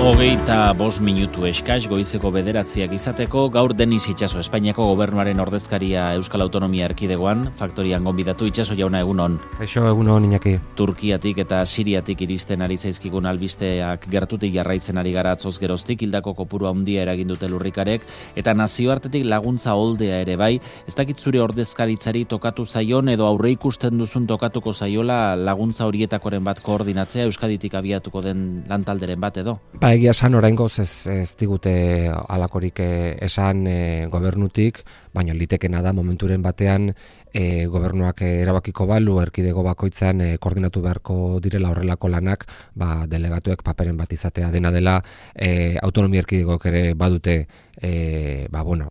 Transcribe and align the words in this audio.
Hogeita 0.00 0.70
bost 0.72 1.02
minutu 1.04 1.42
eskaz 1.44 1.82
goizeko 1.84 2.30
bederatziak 2.32 2.94
izateko, 2.96 3.42
gaur 3.52 3.74
Denis 3.76 4.06
Itxaso, 4.08 4.38
Espainiako 4.40 4.86
gobernuaren 4.94 5.42
ordezkaria 5.42 6.06
Euskal 6.16 6.40
Autonomia 6.40 6.86
Erkidegoan, 6.88 7.42
faktorian 7.58 8.06
gonbidatu 8.08 8.48
Itxaso 8.48 8.72
jauna 8.78 9.02
egunon. 9.04 9.36
Eixo 9.60 9.82
egunon, 9.90 10.24
inaki. 10.24 10.54
Turkiatik 10.78 11.42
eta 11.44 11.58
Siriatik 11.68 12.22
iristen 12.24 12.64
ari 12.64 12.78
zaizkigun 12.80 13.28
albisteak 13.28 14.06
gertutik 14.14 14.54
jarraitzen 14.54 14.96
ari 14.96 15.12
gara 15.12 15.34
atzoz 15.36 15.58
geroztik, 15.60 16.00
hildako 16.06 16.32
kopuru 16.38 16.70
handia 16.70 17.04
eragin 17.04 17.28
dute 17.28 17.52
lurrikarek, 17.52 18.08
eta 18.40 18.56
nazioartetik 18.56 19.28
laguntza 19.28 19.76
holdea 19.76 20.22
ere 20.24 20.38
bai, 20.40 20.54
ez 20.88 20.96
dakit 20.96 21.20
zure 21.20 21.44
ordezkaritzari 21.44 22.24
tokatu 22.24 22.64
zaion 22.64 23.12
edo 23.12 23.28
aurre 23.28 23.52
ikusten 23.52 24.00
duzun 24.00 24.24
tokatuko 24.32 24.72
zaiola 24.72 25.36
laguntza 25.36 25.84
horietakoren 25.84 26.48
bat 26.48 26.64
koordinatzea 26.64 27.28
Euskaditik 27.28 27.76
abiatuko 27.76 28.24
den 28.24 28.64
lantalderen 28.64 29.20
bat 29.20 29.44
edo? 29.44 29.58
Ba, 29.76 29.89
egia 29.94 30.12
esan 30.14 30.36
oraingoz 30.38 30.78
ez, 30.82 31.06
ez 31.10 31.34
digute 31.40 31.72
alakorik 32.10 32.80
eh, 32.84 33.16
esan 33.26 33.66
e, 33.66 34.06
gobernutik, 34.12 34.82
baina 35.14 35.34
litekena 35.34 35.82
da 35.82 35.92
momenturen 35.92 36.42
batean 36.42 36.92
e, 37.32 37.66
gobernuak 37.66 38.22
erabakiko 38.26 38.86
balu 38.86 39.18
erkidego 39.22 39.62
bakoitzan 39.66 40.20
e, 40.20 40.28
koordinatu 40.38 40.82
beharko 40.82 41.40
direla 41.42 41.70
horrelako 41.70 42.08
lanak 42.08 42.46
ba, 42.74 43.06
delegatuek 43.10 43.62
paperen 43.66 43.96
bat 43.96 44.12
izatea 44.12 44.50
dena 44.50 44.70
dela 44.74 45.00
e, 45.34 45.76
autonomia 45.82 46.24
erkidegoak 46.24 46.66
ere 46.70 46.84
badute 46.94 47.36
e, 47.80 48.46
ba, 48.50 48.62
bueno, 48.62 48.88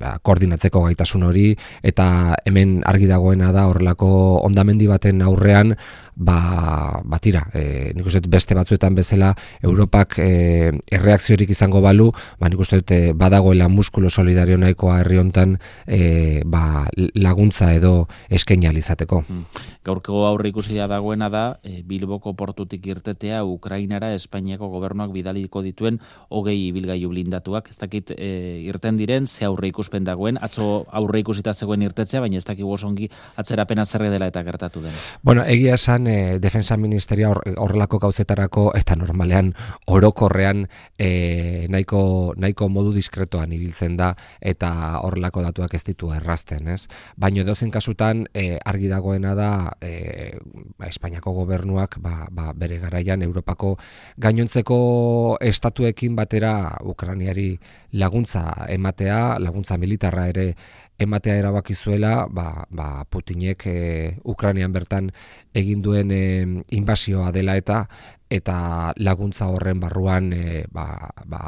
ba, 0.00 0.18
koordinatzeko 0.22 0.84
gaitasun 0.86 1.24
hori 1.26 1.48
eta 1.82 2.36
hemen 2.44 2.80
argi 2.86 3.08
dagoena 3.10 3.50
da 3.52 3.66
horrelako 3.70 4.10
ondamendi 4.46 4.86
baten 4.90 5.22
aurrean 5.22 5.74
ba, 6.14 7.00
batira, 7.04 7.46
e, 7.56 7.92
nik 7.96 8.06
uste 8.06 8.22
beste 8.28 8.54
batzuetan 8.54 8.94
bezala 8.94 9.32
Europak 9.64 10.18
e, 10.20 10.70
erreakziorik 10.92 11.50
izango 11.50 11.80
balu, 11.80 12.10
ba, 12.38 12.50
nik 12.52 12.60
uste 12.60 12.82
dut 12.82 12.92
badagoela 13.16 13.68
muskulo 13.72 14.10
solidario 14.10 14.58
nahikoa 14.60 15.00
herri 15.00 15.18
hontan 15.18 15.49
e, 15.86 16.42
ba, 16.44 16.86
laguntza 17.14 17.72
edo 17.74 18.08
eskaini 18.30 18.68
izateko. 18.78 19.24
Hmm. 19.26 19.44
Gaurko 19.84 20.26
aurre 20.26 20.50
ikusia 20.50 20.86
dagoena 20.86 21.28
da, 21.28 21.44
e, 21.64 21.82
Bilboko 21.82 22.34
portutik 22.34 22.86
irtetea 22.86 23.44
Ukrainara 23.44 24.12
Espainiako 24.14 24.68
gobernuak 24.68 25.12
bidaliko 25.12 25.62
dituen 25.62 25.98
hogei 26.28 26.68
ibilgailu 26.68 27.10
blindatuak, 27.10 27.70
ez 27.70 27.78
dakit 27.80 28.12
e, 28.16 28.60
irten 28.68 28.96
diren, 29.00 29.26
ze 29.26 29.44
aurre 29.48 29.70
ikuspen 29.70 30.04
dagoen, 30.04 30.38
atzo 30.40 30.86
aurre 30.92 31.22
ikusita 31.24 31.54
zegoen 31.54 31.82
irtetzea, 31.82 32.20
baina 32.20 32.38
ez 32.38 32.46
dakik 32.46 32.66
osongi 32.66 33.10
atzerapena 33.40 33.84
zerre 33.84 34.10
dela 34.12 34.28
eta 34.30 34.42
gertatu 34.46 34.82
den. 34.84 34.94
Bueno, 35.22 35.44
egia 35.44 35.74
esan, 35.74 36.06
e, 36.06 36.38
Defensa 36.38 36.76
Ministeria 36.76 37.30
horrelako 37.30 37.98
gauzetarako, 38.06 38.70
eta 38.78 38.96
normalean 38.96 39.52
orokorrean 39.90 40.66
e, 40.98 41.66
nahiko, 41.70 42.34
nahiko 42.36 42.68
modu 42.68 42.94
diskretoan 42.94 43.52
ibiltzen 43.56 43.96
da, 43.98 44.14
eta 44.40 45.00
horrelako 45.02 45.39
datuak 45.42 45.74
ez 45.74 45.82
ditu 45.86 46.12
errasten, 46.14 46.68
ez? 46.68 46.86
Baina 47.16 47.44
dozen 47.44 47.70
kasutan, 47.70 48.26
e, 48.34 48.58
argi 48.64 48.88
dagoena 48.88 49.34
da, 49.34 49.50
e, 49.80 50.36
ba, 50.78 50.88
Espainiako 50.90 51.32
gobernuak, 51.40 51.98
ba, 52.02 52.26
ba, 52.30 52.52
bere 52.56 52.78
garaian, 52.82 53.22
Europako 53.22 53.76
gainontzeko 54.18 55.38
estatuekin 55.40 56.16
batera 56.16 56.76
Ukraniari 56.84 57.58
laguntza 57.92 58.66
ematea, 58.68 59.38
laguntza 59.38 59.78
militarra 59.78 60.28
ere 60.28 60.54
ematea 61.00 61.38
erabaki 61.40 61.74
zuela, 61.74 62.26
ba, 62.30 62.66
ba 62.70 63.04
Putinek 63.08 63.66
e, 63.66 63.76
Ukrainian 64.24 64.72
bertan 64.72 65.10
egin 65.56 65.82
duen 65.82 66.12
e, 66.12 66.24
invasioa 66.76 67.32
dela 67.32 67.56
eta 67.56 67.86
eta 68.30 68.94
laguntza 69.02 69.48
horren 69.50 69.80
barruan 69.82 70.30
e, 70.32 70.62
ba, 70.70 71.10
ba, 71.26 71.42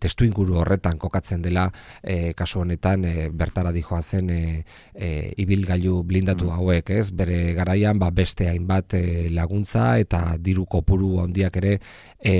testu 0.00 0.24
inguru 0.24 0.56
horretan 0.62 0.96
kokatzen 0.98 1.42
dela 1.44 1.66
e, 2.00 2.32
kasu 2.32 2.62
honetan 2.64 3.04
e, 3.04 3.28
bertara 3.28 3.74
dijoa 3.76 4.00
zen 4.00 4.30
e, 4.32 4.64
e, 4.94 5.08
ibilgailu 5.44 6.00
blindatu 6.08 6.48
mm. 6.48 6.54
hauek, 6.56 6.90
ez? 6.96 7.10
Bere 7.12 7.52
garaian 7.52 8.00
ba, 8.00 8.08
beste 8.10 8.48
hainbat 8.48 8.96
e, 8.96 9.04
laguntza 9.36 9.98
eta 10.00 10.38
diru 10.40 10.64
kopuru 10.64 11.18
handiak 11.20 11.60
ere 11.60 11.74
e, 12.16 12.34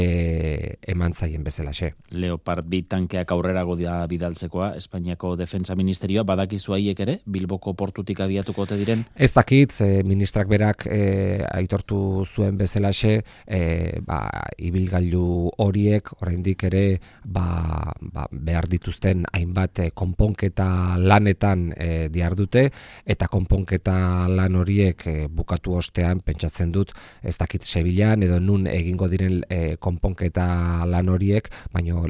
eman 0.88 1.12
zaien 1.12 1.44
bezala 1.44 1.76
xe. 1.76 1.92
Leopard 2.16 2.64
bi 2.64 2.86
tankeak 2.88 3.36
aurrera 3.36 3.66
godia 3.68 4.00
bidaltzekoa, 4.08 4.72
Espainiako 4.80 5.34
Defensa 5.36 5.76
Ministerioa, 5.76 6.24
badakizu 6.44 6.76
haiek 6.76 7.00
ere, 7.00 7.18
Bilboko 7.26 7.74
portutik 7.74 8.20
abiatuko 8.20 8.66
te 8.68 8.76
diren? 8.76 9.04
Ez 9.16 9.32
dakit, 9.32 9.72
e, 9.80 10.02
ministrak 10.04 10.48
berak 10.48 10.86
e, 10.86 11.44
aitortu 11.48 12.24
zuen 12.24 12.56
bezala 12.60 12.92
xe, 12.92 13.22
e, 13.46 14.00
ba, 14.04 14.20
ibilgailu 14.58 15.50
horiek 15.58 16.10
oraindik 16.20 16.64
ere 16.68 17.00
ba, 17.24 17.92
ba, 18.00 18.26
behar 18.30 18.68
dituzten 18.70 19.24
hainbat 19.32 19.80
eh, 19.84 19.90
konponketa 19.94 20.98
lanetan 20.98 21.70
e, 21.76 22.08
diardute 22.12 22.66
eta 23.04 23.28
konponketa 23.32 24.28
lan 24.28 24.58
horiek 24.60 25.06
e, 25.06 25.16
bukatu 25.28 25.76
ostean 25.78 26.20
pentsatzen 26.24 26.72
dut 26.72 26.92
ez 27.22 27.36
dakit 27.40 27.64
Sevillan 27.64 28.22
edo 28.26 28.40
nun 28.40 28.66
egingo 28.70 29.08
diren 29.08 29.40
e, 29.48 29.76
konponketa 29.80 30.86
lan 30.90 31.08
horiek 31.12 31.50
baino 31.72 32.04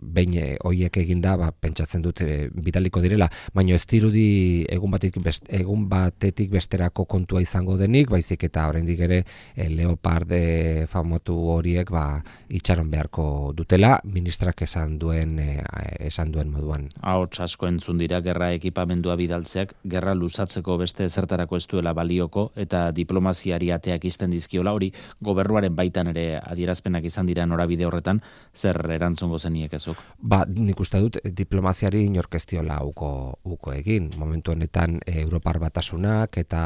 behin 0.00 0.36
e, 0.36 0.48
horiek 0.64 1.00
eginda 1.02 1.36
ba, 1.40 1.50
pentsatzen 1.52 2.02
dut 2.04 2.22
e, 2.24 2.48
bidaliko 2.52 3.02
direla 3.04 3.30
baino 3.54 3.69
ez 3.74 3.84
dirudi 3.86 4.64
egun 4.68 4.90
batetik 4.90 5.22
best, 5.22 5.46
egun 5.52 5.86
batetik 5.90 6.50
besterako 6.50 7.04
kontua 7.04 7.42
izango 7.42 7.76
denik 7.78 8.10
baizik 8.10 8.44
eta 8.48 8.66
oraindik 8.70 9.00
ere 9.06 9.22
e, 9.54 9.68
Leopard 9.68 10.32
e, 10.32 10.86
famotu 10.90 11.36
horiek 11.54 11.90
ba 11.90 12.22
itxaron 12.48 12.90
beharko 12.90 13.52
dutela 13.56 13.98
ministrak 14.04 14.62
esan 14.66 14.98
duen 14.98 15.38
e, 15.38 15.60
esan 16.06 16.32
duen 16.32 16.50
moduan. 16.50 16.88
Ahots 17.00 17.40
asko 17.46 17.68
entzun 17.68 17.98
dira 18.00 18.20
gerra 18.24 18.50
ekipamendua 18.56 19.16
bidaltzeak 19.20 19.74
gerra 19.84 20.14
luzatzeko 20.14 20.78
beste 20.80 21.04
ezertarako 21.04 21.56
ez 21.60 21.66
duela 21.70 21.92
balioko 21.92 22.50
eta 22.56 22.90
diplomaziari 22.96 23.70
ateak 23.76 24.04
izten 24.08 24.30
dizkiola 24.34 24.72
hori 24.76 24.92
gobernuaren 25.20 25.76
baitan 25.76 26.10
ere 26.14 26.40
adierazpenak 26.40 27.04
izan 27.04 27.28
dira 27.28 27.46
norabide 27.46 27.86
horretan 27.86 28.22
zer 28.54 28.80
erantzungo 28.90 29.38
zeniek 29.38 29.74
ezuk. 29.76 30.00
Ba, 30.18 30.44
nik 30.48 30.80
uste 30.80 31.00
dut 31.00 31.20
diplomaziari 31.24 32.04
inorkestiola 32.08 32.80
uko, 32.84 33.10
uko 33.44 33.59
egin. 33.74 34.08
Momentu 34.16 34.54
honetan 34.54 34.98
e, 35.04 35.20
Europar 35.20 35.58
batasunak 35.60 36.38
eta 36.40 36.62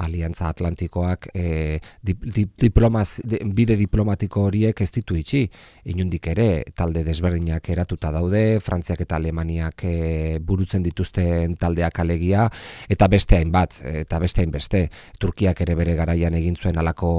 Aliantza 0.00 0.48
Atlantikoak 0.48 1.28
e, 1.34 1.80
dip, 2.02 2.24
diplomaz, 2.60 3.20
bide 3.24 3.76
diplomatiko 3.76 4.46
horiek 4.48 4.80
ez 4.80 4.90
ditu 4.94 5.18
itxi. 5.20 5.44
Inundik 5.92 6.30
ere, 6.32 6.64
talde 6.74 7.04
desberdinak 7.04 7.68
eratuta 7.68 8.10
daude, 8.14 8.60
Frantziak 8.64 9.04
eta 9.04 9.20
Alemaniak 9.20 9.84
e, 9.84 10.38
burutzen 10.40 10.82
dituzten 10.82 11.58
taldeak 11.60 12.00
alegia, 12.00 12.48
eta 12.88 13.08
beste 13.12 13.36
hainbat, 13.36 13.76
eta 14.04 14.18
beste 14.22 14.42
hainbeste. 14.42 14.86
Turkiak 15.20 15.60
ere 15.60 15.76
bere 15.78 15.94
garaian 15.98 16.34
egin 16.34 16.56
zuen 16.56 16.80
alako, 16.80 17.12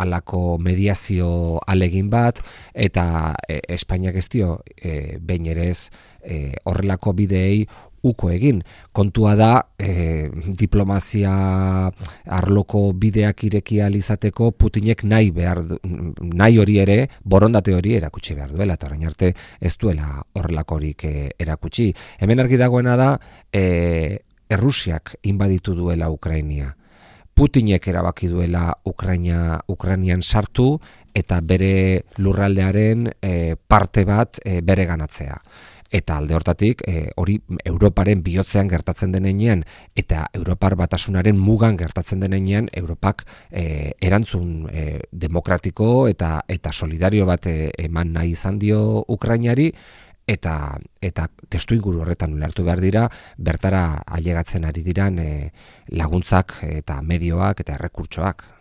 alako 0.00 0.44
mediazio 0.62 1.58
alegin 1.66 2.10
bat, 2.12 2.40
eta 2.74 3.34
e, 3.48 3.60
Espainiak 3.74 4.22
ez 4.22 4.28
dio, 4.30 4.58
e, 4.76 5.18
behin 5.20 5.50
ere 5.50 5.70
ez, 5.72 5.90
e, 6.24 6.54
horrelako 6.64 7.12
bideei 7.12 7.66
uko 8.04 8.30
egin. 8.30 8.60
Kontua 8.92 9.34
da 9.36 9.50
e, 9.78 10.28
diplomazia 10.60 11.32
arloko 12.38 12.84
bideak 12.92 13.44
irekia 13.48 13.88
izateko 13.88 14.50
Putinek 14.52 15.04
nahi 15.04 15.30
behar 15.30 15.62
nahi 15.84 16.58
hori 16.58 16.78
ere 16.78 16.98
borondate 17.24 17.74
hori 17.74 17.96
erakutsi 17.96 18.34
behar 18.34 18.52
duela 18.52 18.74
eta 18.74 18.86
orain 18.86 19.06
arte 19.06 19.34
ez 19.60 19.74
duela 19.80 20.22
horrelakorik 20.34 21.04
e, 21.04 21.30
erakutsi. 21.38 21.92
Hemen 22.20 22.40
argi 22.44 22.60
dagoena 22.60 22.96
da 22.96 23.10
e, 23.52 24.20
Errusiak 24.54 25.16
inbaditu 25.24 25.74
duela 25.74 26.10
Ukrainia. 26.12 26.74
Putinek 27.34 27.88
erabaki 27.88 28.28
duela 28.28 28.76
Ukraina 28.86 29.58
Ukrainian 29.66 30.22
sartu 30.22 30.78
eta 31.14 31.40
bere 31.40 32.04
lurraldearen 32.18 33.08
e, 33.22 33.56
parte 33.56 34.04
bat 34.04 34.38
e, 34.44 34.60
bere 34.60 34.84
ganatzea 34.86 35.40
eta 35.94 36.16
alde 36.18 36.34
hortatik 36.34 36.82
e, 36.90 37.08
hori 37.20 37.38
Europaren 37.64 38.22
bihotzean 38.26 38.68
gertatzen 38.68 39.12
denean 39.14 39.62
eta 39.94 40.26
Europar 40.34 40.74
batasunaren 40.80 41.38
mugan 41.38 41.78
gertatzen 41.78 42.24
denean 42.24 42.68
Europak 42.72 43.22
e, 43.50 43.92
erantzun 44.00 44.68
e, 44.72 45.00
demokratiko 45.12 46.08
eta 46.10 46.40
eta 46.48 46.72
solidario 46.72 47.26
bat 47.30 47.46
eman 47.46 48.12
nahi 48.16 48.34
izan 48.34 48.58
dio 48.58 49.04
Ukrainari 49.08 49.70
eta 50.26 50.80
eta 51.04 51.28
testu 51.52 51.76
inguru 51.76 52.00
horretan 52.02 52.34
ulertu 52.34 52.64
behar 52.64 52.80
dira 52.80 53.04
bertara 53.36 54.02
ailegatzen 54.18 54.64
ari 54.64 54.82
diran 54.82 55.18
e, 55.20 55.52
laguntzak 55.92 56.58
eta 56.66 57.00
medioak 57.02 57.60
eta 57.60 57.78
errekurtsoak 57.78 58.53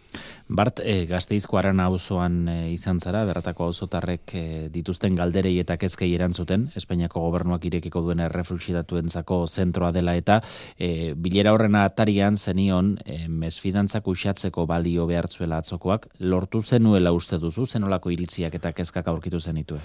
Bart, 0.48 0.82
e, 0.84 1.06
gazteizko 1.10 1.58
aran 1.58 1.80
auzoan 1.80 2.48
e, 2.52 2.56
izan 2.74 3.00
zara, 3.00 3.24
berratako 3.26 3.70
auzotarrek 3.72 4.34
e, 4.36 4.44
dituzten 4.74 5.16
galderei 5.16 5.54
eta 5.62 5.78
kezkei 5.82 6.12
erantzuten, 6.16 6.68
Espainiako 6.80 7.24
gobernuak 7.24 7.66
irekiko 7.70 8.04
duen 8.06 8.24
errefusidatuentzako 8.26 9.40
zentroa 9.48 9.92
dela 9.96 10.16
eta 10.20 10.42
e, 10.78 11.14
bilera 11.16 11.54
horrena 11.56 11.86
atarian 11.90 12.38
zenion 12.38 12.98
e, 13.06 13.24
mesfidantzak 13.28 14.08
usatzeko 14.08 14.68
balio 14.70 15.08
behartzuela 15.10 15.62
atzokoak, 15.64 16.10
lortu 16.20 16.62
zenuela 16.62 17.14
uste 17.16 17.40
duzu, 17.40 17.66
zenolako 17.66 18.12
iritziak 18.12 18.60
eta 18.60 18.74
kezkak 18.74 19.08
aurkitu 19.08 19.40
zenituen? 19.40 19.82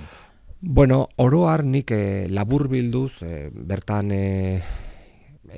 Bueno, 0.61 1.07
oroar 1.17 1.63
nik 1.65 1.93
e, 1.95 2.27
labur 2.35 2.67
bilduz, 2.69 3.23
bertan 3.69 4.11
e, 4.11 4.27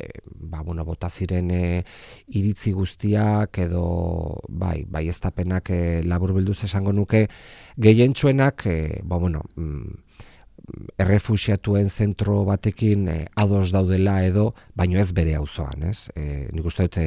e, 0.00 0.20
ba, 0.24 0.62
bueno, 0.62 0.84
bota 0.84 1.10
ziren 1.10 1.50
e, 1.50 1.84
iritzi 2.28 2.72
guztiak 2.72 3.58
edo 3.66 3.84
bai, 4.48 4.84
bai 4.88 5.06
eztapenak 5.12 5.70
e, 5.70 5.80
labur 6.02 6.34
bilduz 6.36 6.62
esango 6.64 6.92
nuke 6.92 7.26
gehientsuenak 7.78 8.66
e, 8.66 8.78
ba, 9.04 9.18
bueno, 9.18 9.44
mm, 9.56 9.98
errefusiatuen 11.00 11.88
zentro 11.88 12.44
batekin 12.44 13.08
e, 13.08 13.16
ados 13.34 13.70
daudela 13.72 14.20
edo, 14.24 14.50
baino 14.76 15.00
ez 15.00 15.10
bere 15.16 15.34
auzoan, 15.38 15.88
ez? 15.90 16.10
E, 16.14 16.48
nik 16.52 16.66
uste 16.66 16.86
dut 16.86 16.98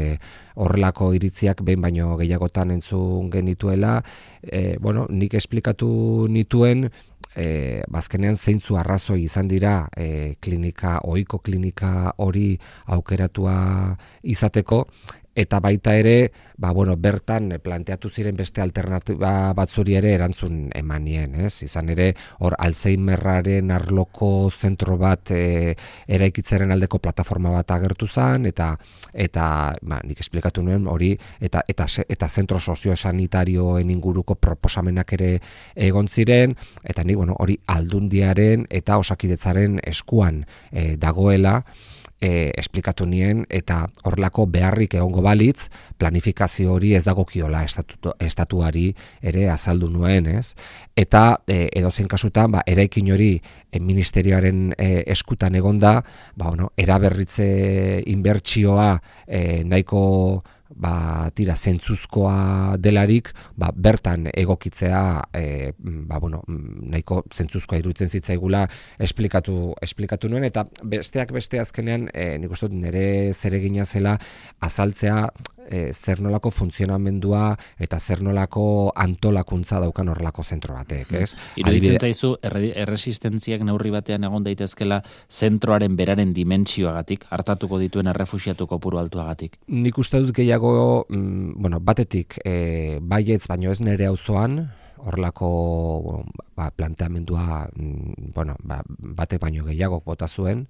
horrelako 0.56 1.14
iritziak 1.18 1.64
behin 1.66 1.82
baino 1.84 2.14
gehiagotan 2.20 2.74
entzun 2.76 3.30
genituela, 3.32 4.00
e, 4.42 4.78
bueno, 4.82 5.08
nik 5.10 5.36
esplikatu 5.40 6.28
nituen 6.30 6.90
e, 7.36 7.84
bazkenean 7.92 8.36
zeintzu 8.36 8.78
arrazoi 8.80 9.24
izan 9.24 9.48
dira 9.48 9.88
e, 9.98 10.36
klinika, 10.42 11.00
oiko 11.04 11.40
klinika 11.40 12.14
hori 12.18 12.58
aukeratua 12.86 13.56
izateko, 14.24 14.86
eta 15.36 15.60
baita 15.60 15.96
ere, 15.98 16.32
ba, 16.58 16.72
bueno, 16.72 16.96
bertan 16.98 17.50
planteatu 17.64 18.10
ziren 18.10 18.38
beste 18.38 18.62
alternatiba 18.62 19.54
batzuri 19.58 19.96
ere 19.98 20.14
erantzun 20.14 20.70
emanien, 20.78 21.34
ez? 21.42 21.64
Izan 21.66 21.90
ere, 21.90 22.12
hor 22.40 22.56
Alzheimerraren 22.60 23.72
arloko 23.74 24.52
zentro 24.52 24.98
bat 25.02 25.34
e, 25.34 25.74
eraikitzaren 26.08 26.72
aldeko 26.72 27.02
plataforma 27.02 27.52
bat 27.56 27.74
agertu 27.74 28.08
zen, 28.08 28.46
eta 28.46 28.76
eta 29.14 29.46
ba, 29.82 30.00
nik 30.06 30.22
esplikatu 30.22 30.62
nuen 30.66 30.86
hori, 30.88 31.14
eta 31.42 31.64
eta, 31.68 31.88
eta 32.08 32.30
zentro 32.30 32.60
soziosanitarioen 32.60 33.90
inguruko 33.90 34.36
proposamenak 34.36 35.16
ere 35.18 35.32
egon 35.76 36.08
ziren, 36.08 36.54
eta 36.84 37.04
nik, 37.04 37.18
bueno, 37.18 37.38
hori 37.40 37.58
aldundiaren 37.66 38.68
eta 38.70 39.00
osakidetzaren 39.02 39.82
eskuan 39.84 40.44
e, 40.72 40.94
dagoela, 41.02 41.64
e, 42.22 42.52
esplikatu 42.58 43.06
nien 43.06 43.44
eta 43.50 43.88
horlako 44.08 44.46
beharrik 44.52 44.96
egongo 45.00 45.22
balitz 45.26 45.70
planifikazio 45.98 46.74
hori 46.74 46.94
ez 46.96 47.04
dagokiola 47.06 47.64
estatu, 47.66 48.14
estatuari 48.20 48.90
ere 49.22 49.50
azaldu 49.50 49.90
nuen, 49.92 50.28
ez? 50.28 50.54
Eta 50.96 51.44
e, 51.48 51.68
edozein 51.74 52.08
kasutan, 52.08 52.52
ba, 52.56 52.64
eraikin 52.68 53.12
hori 53.14 53.32
e, 53.38 53.80
ministerioaren 53.80 54.74
e, 54.78 55.04
eskutan 55.14 55.56
egonda, 55.56 56.00
ba, 56.36 56.50
bueno, 56.50 56.72
eraberritze 56.78 58.04
inbertsioa 58.14 58.90
e, 59.28 59.64
nahiko 59.64 60.44
ba, 60.76 61.30
tira 61.36 61.56
zentzuzkoa 61.56 62.78
delarik, 62.82 63.32
ba, 63.60 63.72
bertan 63.76 64.28
egokitzea 64.34 65.04
e, 65.36 65.74
ba, 65.80 66.20
bueno, 66.20 66.44
nahiko 66.48 67.24
zentzuzkoa 67.34 67.80
iruditzen 67.82 68.10
zitzaigula 68.10 68.66
esplikatu, 69.00 69.74
esplikatu 69.82 70.30
nuen, 70.32 70.48
eta 70.48 70.66
besteak 70.84 71.34
beste 71.36 71.62
azkenean, 71.62 72.10
e, 72.14 72.38
nik 72.42 72.54
uste 72.54 72.72
nire 72.74 73.34
zeregina 73.34 73.86
zela 73.86 74.18
azaltzea 74.64 75.28
e, 75.70 75.94
zer 75.94 76.22
nolako 76.22 76.52
funtzionamendua 76.52 77.56
eta 77.82 78.00
zer 78.00 78.22
nolako 78.24 78.92
antolakuntza 78.96 79.80
daukan 79.84 80.10
horrelako 80.14 80.44
zentro 80.44 80.76
batek, 80.76 81.12
ez? 81.20 81.34
Iruditzen 81.62 82.00
zaizu, 82.00 82.34
erresistentziak 82.44 83.64
neurri 83.66 83.94
batean 83.94 84.28
egon 84.28 84.46
daitezkela 84.46 85.02
zentroaren 85.32 85.98
beraren 86.00 86.34
dimentsioagatik, 86.34 87.28
hartatuko 87.34 87.80
dituen 87.82 88.12
errefusiatu 88.14 88.68
kopuru 88.68 89.02
altuagatik? 89.02 89.60
Nik 89.68 89.98
uste 89.98 90.22
dut 90.24 90.36
gehiago, 90.36 91.06
mm, 91.10 91.60
bueno, 91.62 91.80
batetik, 91.80 92.40
e, 92.46 93.00
baietz 93.02 93.46
baino 93.48 93.72
ez 93.72 93.82
nere 93.82 94.08
auzoan, 94.08 94.64
horrelako 95.04 96.24
ba, 96.56 96.70
planteamendua 96.72 97.68
mm, 97.76 98.34
bueno, 98.36 98.56
ba, 98.64 98.82
batek 98.88 99.42
baino 99.42 99.66
gehiago 99.68 100.02
bota 100.06 100.28
zuen, 100.28 100.68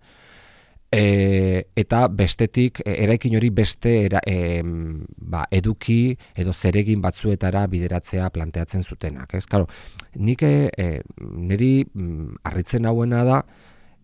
E, 0.94 1.66
eta 1.76 2.06
bestetik 2.14 2.84
e, 2.86 2.94
eraikin 3.04 3.34
hori 3.40 3.50
beste 3.50 3.94
era, 4.06 4.20
e, 4.30 4.62
ba, 4.64 5.48
eduki 5.50 6.14
edo 6.38 6.54
zeregin 6.54 7.02
batzuetara 7.02 7.66
bideratzea 7.68 8.30
planteatzen 8.30 8.84
zutenak. 8.84 9.34
Ez? 9.34 9.48
Claro, 9.50 9.68
nik 10.16 10.44
e, 10.46 10.70
e 10.78 11.02
niri 11.18 11.74
mm, 11.86 12.44
harritzen 12.46 12.86
hauena 12.86 13.24
da 13.26 13.42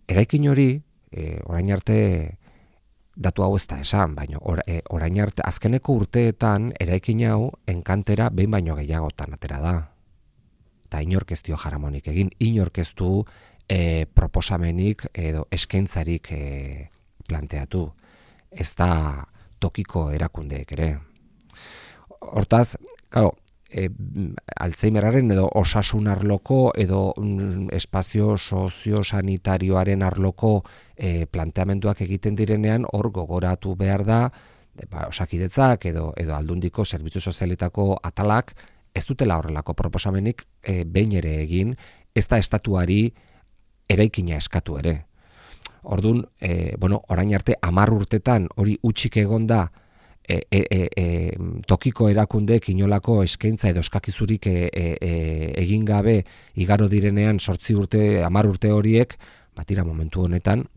eraikin 0.10 0.50
hori 0.50 0.72
e, 1.12 1.38
orain 1.46 1.70
arte 1.72 2.00
datu 3.20 3.44
hau 3.44 3.56
ez 3.58 3.68
da 3.68 3.80
esan, 3.84 4.16
baina 4.16 4.40
or, 4.42 4.64
e, 4.66 4.82
orain 4.90 5.20
arte 5.22 5.44
azkeneko 5.46 5.94
urteetan 6.02 6.72
eraikin 6.80 7.22
hau 7.28 7.52
enkantera 7.68 8.30
behin 8.34 8.52
baino 8.56 8.78
gehiagotan 8.80 9.36
atera 9.36 9.60
da. 9.62 9.76
Eta 10.90 11.04
inorkeztio 11.06 11.58
jaramonik 11.60 12.08
egin, 12.10 12.32
inorkeztu 12.40 13.26
e, 13.70 14.06
proposamenik 14.14 15.06
edo 15.14 15.46
eskaintzarik 15.52 16.32
e, 16.32 16.90
planteatu. 17.28 17.86
Ez 18.52 18.74
da 18.76 19.28
tokiko 19.62 20.10
erakundeek 20.12 20.72
ere. 20.74 20.90
Hortaz, 22.20 22.78
claro, 23.10 23.36
e, 23.70 23.90
Alzheimeraren 24.60 25.32
edo 25.32 25.48
osasun 25.62 26.10
arloko 26.10 26.72
edo 26.78 27.14
mm, 27.18 27.70
espazio 27.78 28.36
sozio-sanitarioaren 28.38 30.04
arloko 30.04 30.64
e, 30.96 31.26
planteamenduak 31.26 32.02
egiten 32.02 32.36
direnean 32.36 32.88
hor 32.92 33.12
gogoratu 33.14 33.76
behar 33.78 34.06
da 34.06 34.20
ba, 34.90 35.08
osakidetzak 35.08 35.86
edo 35.92 36.12
edo 36.18 36.36
aldundiko 36.36 36.86
zerbitzu 36.86 37.22
sozialetako 37.22 38.00
atalak 38.04 38.56
ez 38.96 39.06
dutela 39.06 39.38
horrelako 39.38 39.76
proposamenik 39.78 40.46
e, 40.64 40.84
behin 40.84 41.14
ere 41.22 41.38
egin 41.44 41.76
ez 42.16 42.28
da 42.28 42.40
estatuari 42.42 43.14
eraikina 43.90 44.38
eskatu 44.38 44.78
ere. 44.80 44.96
Ordun, 45.84 46.26
e, 46.40 46.76
bueno, 46.78 47.02
orain 47.08 47.34
arte 47.36 47.56
10 47.62 47.94
urtetan 47.96 48.48
hori 48.56 48.78
utxik 48.84 49.18
egonda 49.18 49.70
e, 50.28 50.42
e, 50.52 50.60
e, 50.70 50.80
e, 50.96 51.06
tokiko 51.68 52.10
erakundeek 52.10 52.70
inolako 52.70 53.24
eskaintza 53.24 53.72
edo 53.72 53.82
eskakizurik 53.82 54.48
e, 54.48 54.58
e, 54.70 54.88
e, 55.02 55.14
egin 55.64 55.86
gabe 55.86 56.20
igaro 56.56 56.90
direnean 56.90 57.40
8 57.40 57.78
urte 57.80 58.04
10 58.22 58.52
urte 58.52 58.72
horiek, 58.76 59.16
batira 59.56 59.84
momentu 59.84 60.28
honetan 60.28 60.68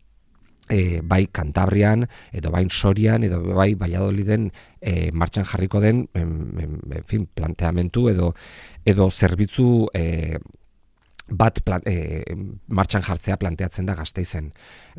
E, 0.71 1.03
bai 1.03 1.27
Kantabrian 1.27 2.07
edo 2.31 2.53
bain 2.55 2.69
Sorian 2.71 3.25
edo 3.27 3.41
bai 3.43 3.75
Valladoliden 3.75 4.47
e, 4.81 5.11
martxan 5.11 5.45
jarriko 5.45 5.81
den 5.83 6.05
en, 6.15 6.31
en, 6.63 6.77
en 6.87 7.05
fin, 7.05 7.27
planteamentu 7.27 8.07
edo 8.09 8.29
edo 8.87 9.11
zerbitzu 9.11 9.89
e, 9.93 10.39
bat 11.33 11.61
e, 11.89 12.23
martxan 12.69 13.03
jartzea 13.07 13.39
planteatzen 13.41 13.87
da 13.89 13.95
gazteizen. 13.97 14.51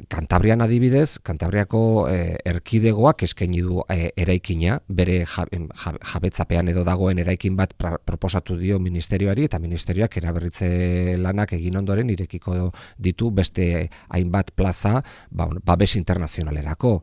Kantabrian 0.10 0.64
adibidez, 0.66 1.20
Kantabriako 1.24 2.08
e, 2.10 2.38
erkidegoak 2.50 3.24
eskaini 3.28 3.62
du 3.66 3.84
e, 3.92 4.12
eraikina, 4.18 4.80
bere 4.88 5.22
jabetzapean 5.28 6.72
edo 6.74 6.86
dagoen 6.88 7.22
eraikin 7.24 7.58
bat 7.60 7.76
proposatu 7.78 8.58
dio 8.58 8.80
ministerioari, 8.80 9.48
eta 9.50 9.62
ministerioak 9.64 10.18
eraberritze 10.22 11.18
lanak 11.22 11.54
egin 11.60 11.78
ondoren 11.78 12.10
irekiko 12.14 12.72
ditu 12.98 13.32
beste 13.32 13.90
hainbat 14.10 14.52
plaza 14.56 15.00
ba, 15.30 15.50
babes 15.64 15.94
internazionalerako. 16.00 16.98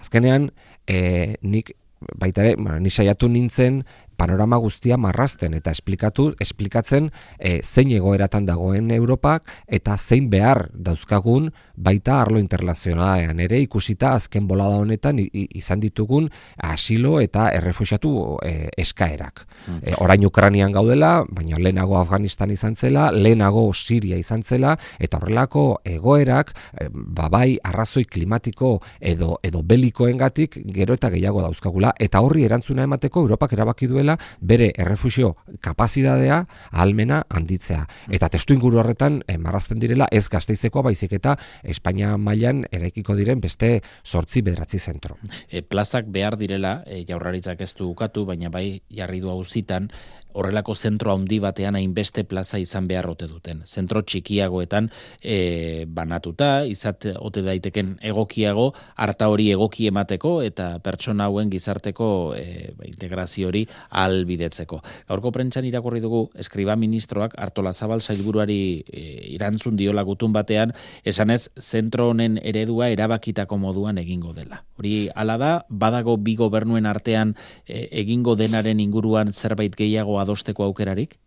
Azkenean, 0.00 0.50
e, 0.88 1.36
nik 1.42 1.74
baita 2.16 2.44
ere, 2.44 2.56
ni 2.80 2.90
saiatu 2.90 3.28
nintzen 3.28 3.82
panorama 4.20 4.58
guztia 4.60 4.98
marrasten 5.00 5.54
eta 5.56 5.72
esplikatu 5.72 6.30
esplikatzen 6.44 7.08
e, 7.38 7.60
zein 7.64 7.92
egoeratan 7.96 8.44
dagoen 8.48 8.90
Europak 8.92 9.48
eta 9.66 9.96
zein 9.96 10.28
behar 10.32 10.66
dauzkagun 10.74 11.48
baita 11.80 12.18
arlo 12.20 12.40
internazionalean 12.42 13.40
ere 13.40 13.62
ikusita 13.64 14.12
azken 14.18 14.46
bolada 14.50 14.76
honetan 14.82 15.22
izan 15.32 15.80
ditugun 15.80 16.28
asilo 16.70 17.14
eta 17.24 17.48
errefuxiatu 17.56 18.12
e, 18.44 18.52
eskaerak. 18.84 19.46
Mm. 19.66 19.78
E, 19.82 19.94
orain 20.04 20.26
Ukranian 20.26 20.72
gaudela, 20.72 21.24
baina 21.28 21.58
lehenago 21.58 21.96
Afganistan 22.00 22.52
izan 22.52 22.76
zela, 22.76 23.08
lehenago 23.10 23.64
Siria 23.74 24.18
izan 24.20 24.44
zela 24.44 24.76
eta 24.98 25.20
horrelako 25.20 25.64
egoerak 25.84 26.52
e, 26.52 26.90
babai 26.92 27.56
arrazoi 27.64 28.04
klimatiko 28.04 28.76
edo 29.00 29.38
edo 29.42 29.62
belikoengatik 29.64 30.60
gero 30.76 30.98
eta 30.98 31.08
gehiago 31.14 31.40
dauzkagula 31.46 31.94
eta 31.98 32.20
horri 32.20 32.44
erantzuna 32.44 32.84
emateko 32.84 33.24
Europak 33.24 33.56
erabaki 33.56 33.88
duela 33.88 34.09
dela 34.10 34.18
bere 34.40 34.72
errefusio 34.76 35.36
kapazidadea 35.60 36.46
almena 36.72 37.22
handitzea. 37.28 37.86
Eta 38.10 38.28
testu 38.28 38.54
inguru 38.54 38.80
horretan 38.80 39.22
e, 39.26 39.36
marrazten 39.38 39.78
direla 39.78 40.08
ez 40.10 40.28
gazteizeko 40.28 40.82
baizik 40.82 41.12
eta 41.12 41.36
Espainia 41.62 42.16
mailan 42.18 42.64
eraikiko 42.72 43.14
diren 43.14 43.40
beste 43.40 43.80
sortzi 44.04 44.42
bedratzi 44.42 44.78
zentro. 44.78 45.16
E, 45.48 45.62
plazak 45.62 46.06
behar 46.08 46.36
direla, 46.38 46.82
e, 46.86 47.04
jaurraritzak 47.06 47.60
ez 47.60 47.74
du 47.74 47.90
ukatu, 47.90 48.24
baina 48.26 48.50
bai 48.50 48.82
jarri 48.90 49.20
du 49.20 49.30
hauzitan, 49.30 49.90
horrelako 50.32 50.74
zentro 50.74 51.12
handi 51.12 51.38
batean 51.42 51.76
hainbeste 51.76 52.24
plaza 52.24 52.58
izan 52.58 52.86
behar 52.88 53.08
ote 53.10 53.26
duten. 53.28 53.62
Zentro 53.66 54.02
txikiagoetan 54.02 54.90
e, 55.22 55.86
banatuta, 55.88 56.64
izat 56.68 57.06
ote 57.18 57.42
daiteken 57.46 57.96
egokiago, 58.12 58.70
harta 58.96 59.28
hori 59.32 59.50
egoki 59.52 59.88
emateko 59.90 60.40
eta 60.46 60.70
pertsona 60.84 61.26
hauen 61.28 61.50
gizarteko 61.50 62.10
e, 62.36 62.72
integrazio 62.88 63.48
hori 63.50 63.64
albidetzeko. 63.90 64.80
Gaurko 65.08 65.32
prentxan 65.34 65.66
irakurri 65.68 66.02
dugu, 66.04 66.26
eskriba 66.38 66.76
ministroak 66.76 67.34
Artola 67.38 67.72
Zabal 67.72 68.00
sailburuari 68.00 68.60
e, 68.86 69.04
irantzun 69.34 69.76
diola 69.80 70.04
gutun 70.06 70.32
batean, 70.36 70.74
esanez 71.04 71.48
zentro 71.58 72.10
honen 72.10 72.38
eredua 72.42 72.90
erabakitako 72.94 73.58
moduan 73.58 73.98
egingo 73.98 74.34
dela. 74.36 74.62
Hori 74.80 75.10
ala 75.14 75.36
da, 75.40 75.50
badago 75.68 76.16
bi 76.16 76.36
gobernuen 76.38 76.86
artean 76.86 77.34
e, 77.66 77.88
egingo 78.02 78.36
denaren 78.38 78.80
inguruan 78.80 79.32
zerbait 79.32 79.74
gehiago 79.76 80.19
adosteko 80.22 80.64
aukerarik? 80.68 81.18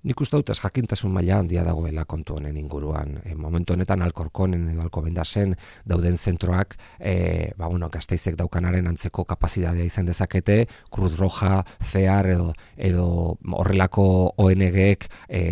Nik 0.00 0.20
uste 0.24 0.38
dut 0.40 0.48
jakintasun 0.56 1.12
maila 1.12 1.42
handia 1.42 1.60
dagoela 1.60 2.06
kontu 2.08 2.38
honen 2.38 2.54
inguruan. 2.56 3.18
E, 3.20 3.34
momentu 3.36 3.74
honetan 3.74 4.00
alkorkonen 4.00 4.70
edo 4.72 4.80
alkobendasen 4.80 5.52
dauden 5.84 6.16
zentroak, 6.16 6.78
e, 6.96 7.52
ba, 7.58 7.68
bueno, 7.68 7.90
gazteizek 7.92 8.38
daukanaren 8.38 8.88
antzeko 8.88 9.26
kapazitatea 9.28 9.84
izan 9.84 10.08
dezakete, 10.08 10.62
Cruz 10.88 11.18
Roja, 11.18 11.58
CEAR 11.84 12.30
edo, 12.32 12.54
edo 12.78 13.08
horrelako 13.60 14.06
ONG-ek 14.40 15.04
e, 15.28 15.42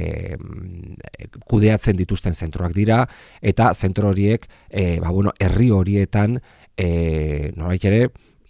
kudeatzen 1.45 2.01
dituzten 2.01 2.33
zentroak 2.33 2.73
dira, 2.73 3.03
eta 3.43 3.75
zentro 3.75 4.15
horiek, 4.15 4.49
e, 4.71 4.95
ba, 5.05 5.13
bueno, 5.13 5.37
herri 5.39 5.69
horietan, 5.77 6.41
e, 6.73 7.53
noraik 7.53 7.85
ere, 7.85 8.07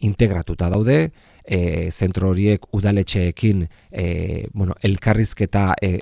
integratuta 0.06 0.70
daude, 0.70 1.08
e, 1.48 1.90
zentro 1.90 2.28
horiek 2.30 2.66
udaletxeekin 2.76 3.64
e, 3.90 4.48
bueno, 4.52 4.74
elkarrizketa 4.84 5.72
e, 5.80 5.98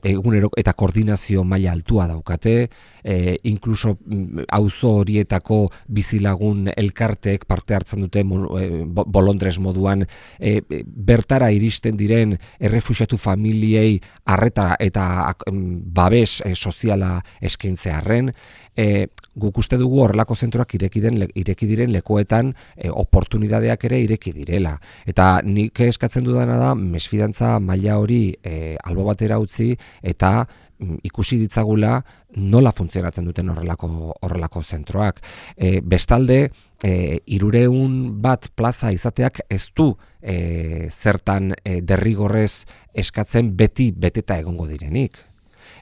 eta 0.56 0.72
koordinazio 0.74 1.44
maila 1.44 1.72
altua 1.72 2.08
daukate, 2.10 2.68
e, 3.04 3.36
inkluso 3.44 3.96
mm, 4.04 4.48
auzo 4.50 4.90
horietako 5.00 5.70
bizilagun 5.86 6.66
elkartek 6.76 7.46
parte 7.46 7.76
hartzen 7.78 8.02
dute 8.02 8.24
e, 8.26 8.68
bolondres 8.86 9.58
moduan 9.62 10.04
e, 10.40 10.60
bertara 10.84 11.52
iristen 11.54 11.96
diren 11.96 12.34
errefusiatu 12.58 13.16
familiei 13.16 14.00
arreta 14.26 14.74
eta 14.80 15.06
babes 15.46 16.40
e, 16.44 16.54
soziala 16.56 17.20
eskaintzearren, 17.40 18.32
e, 18.76 19.08
guk 19.36 19.58
uste 19.58 19.78
dugu 19.80 20.02
horrelako 20.04 20.36
zentroak 20.36 20.76
ireki, 20.78 21.00
den, 21.04 21.24
ireki 21.34 21.68
diren 21.68 21.92
lekuetan 21.92 22.52
e, 22.76 22.90
oportunidadeak 22.90 23.88
ere 23.88 24.00
ireki 24.04 24.32
direla. 24.36 24.76
Eta 25.08 25.40
nik 25.44 25.80
eskatzen 25.88 26.24
dudana 26.24 26.58
da, 26.60 26.74
mesfidantza 26.76 27.56
maila 27.60 27.98
hori 28.00 28.20
e, 28.42 28.76
albo 28.84 29.04
batera 29.08 29.40
utzi 29.42 29.72
eta 30.02 30.32
mm, 30.44 31.02
ikusi 31.08 31.40
ditzagula 31.42 31.98
nola 32.36 32.72
funtzionatzen 32.76 33.28
duten 33.28 33.52
horrelako 33.52 33.90
horrelako 34.22 34.62
zentroak. 34.62 35.22
E, 35.56 35.80
bestalde, 35.80 36.50
e, 36.84 37.20
irureun 37.36 38.20
bat 38.22 38.50
plaza 38.54 38.92
izateak 38.92 39.44
ez 39.48 39.66
du 39.76 39.92
e, 40.20 40.88
zertan 40.90 41.54
e, 41.62 41.80
derrigorrez 41.80 42.66
eskatzen 42.94 43.54
beti 43.56 43.92
beteta 43.92 44.38
egongo 44.40 44.68
direnik. 44.68 45.16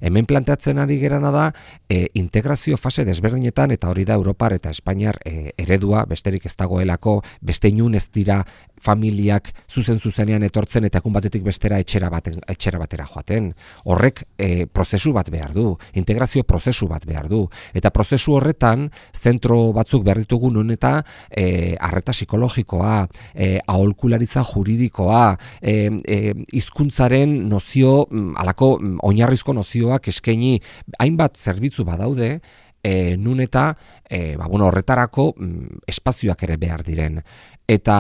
Hemen 0.00 0.26
planteatzen 0.26 0.78
ari 0.78 0.98
gerana 0.98 1.30
da 1.30 1.44
e, 1.88 2.08
integrazio 2.14 2.76
fase 2.76 3.04
desberdinetan 3.04 3.70
eta 3.70 3.90
hori 3.90 4.04
da 4.04 4.14
Europar 4.14 4.52
eta 4.52 4.70
Espainiar 4.70 5.20
e, 5.24 5.52
eredua 5.58 6.04
besterik 6.10 6.46
ez 6.46 6.54
dagoelako 6.56 7.20
beste 7.40 7.68
inun 7.68 7.94
ez 7.94 8.08
dira 8.12 8.44
familiak 8.85 9.50
zuzen 9.71 9.99
zuzenean 9.99 10.45
etortzen 10.47 10.85
eta 10.88 11.00
egun 11.00 11.14
batetik 11.17 11.45
bestera 11.47 11.79
etxera, 11.81 12.11
baten, 12.12 12.41
etxera 12.50 12.81
batera 12.83 13.07
joaten. 13.09 13.50
Horrek 13.88 14.25
e, 14.37 14.67
prozesu 14.67 15.14
bat 15.17 15.31
behar 15.33 15.55
du, 15.57 15.73
integrazio 16.00 16.45
prozesu 16.45 16.88
bat 16.91 17.07
behar 17.09 17.29
du. 17.31 17.45
Eta 17.75 17.93
prozesu 17.95 18.37
horretan, 18.37 18.88
zentro 19.14 19.73
batzuk 19.76 20.05
behar 20.05 20.21
ditugu 20.23 20.50
nun 20.55 20.73
eta 20.75 20.99
e, 21.31 21.76
arreta 21.81 22.12
psikologikoa, 22.12 22.97
e, 23.35 23.59
aholkularitza 23.67 24.45
juridikoa, 24.53 25.25
e, 25.61 25.75
e, 26.05 26.21
izkuntzaren 26.61 27.37
nozio, 27.49 28.05
mm, 28.11 28.37
alako 28.43 28.75
mm, 28.81 29.00
oinarrizko 29.09 29.57
nozioak 29.57 30.11
eskaini 30.12 30.59
hainbat 31.00 31.41
zerbitzu 31.41 31.87
badaude, 31.88 32.38
e, 32.85 33.17
nun 33.17 33.41
eta 33.41 33.73
e, 34.05 34.37
ba, 34.37 34.47
bueno, 34.47 34.69
horretarako 34.69 35.33
mm, 35.37 35.85
espazioak 35.88 36.45
ere 36.47 36.59
behar 36.61 36.85
diren. 36.87 37.23
Eta 37.67 37.97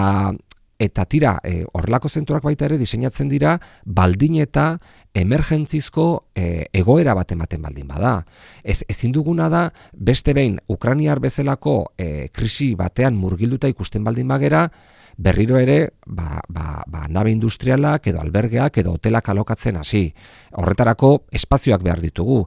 eta 0.78 1.04
tira, 1.04 1.38
e, 1.44 1.64
horrelako 1.72 2.08
zenturak 2.08 2.44
baita 2.44 2.66
ere 2.66 2.78
diseinatzen 2.78 3.28
dira 3.28 3.58
baldin 3.84 4.40
eta 4.42 4.78
emergentzizko 5.14 6.06
e, 6.34 6.66
egoera 6.72 7.14
bat 7.14 7.30
ematen 7.32 7.62
baldin 7.62 7.86
bada. 7.88 8.24
Ez, 8.62 8.82
ezin 8.88 9.12
duguna 9.12 9.48
da, 9.48 9.68
beste 9.92 10.34
behin, 10.34 10.58
Ukraniar 10.66 11.20
bezalako 11.22 11.92
e, 11.96 12.28
krisi 12.34 12.74
batean 12.74 13.14
murgilduta 13.16 13.70
ikusten 13.70 14.04
baldin 14.04 14.28
bagera, 14.28 14.68
berriro 15.16 15.58
ere, 15.58 15.94
ba, 16.06 16.40
ba, 16.48 16.82
ba, 16.86 17.06
nabe 17.08 17.30
industrialak 17.30 18.08
edo 18.10 18.20
albergeak 18.20 18.78
edo 18.82 18.96
hotelak 18.98 19.28
alokatzen 19.30 19.76
hasi. 19.78 20.08
Horretarako 20.52 21.24
espazioak 21.32 21.82
behar 21.82 22.02
ditugu. 22.02 22.42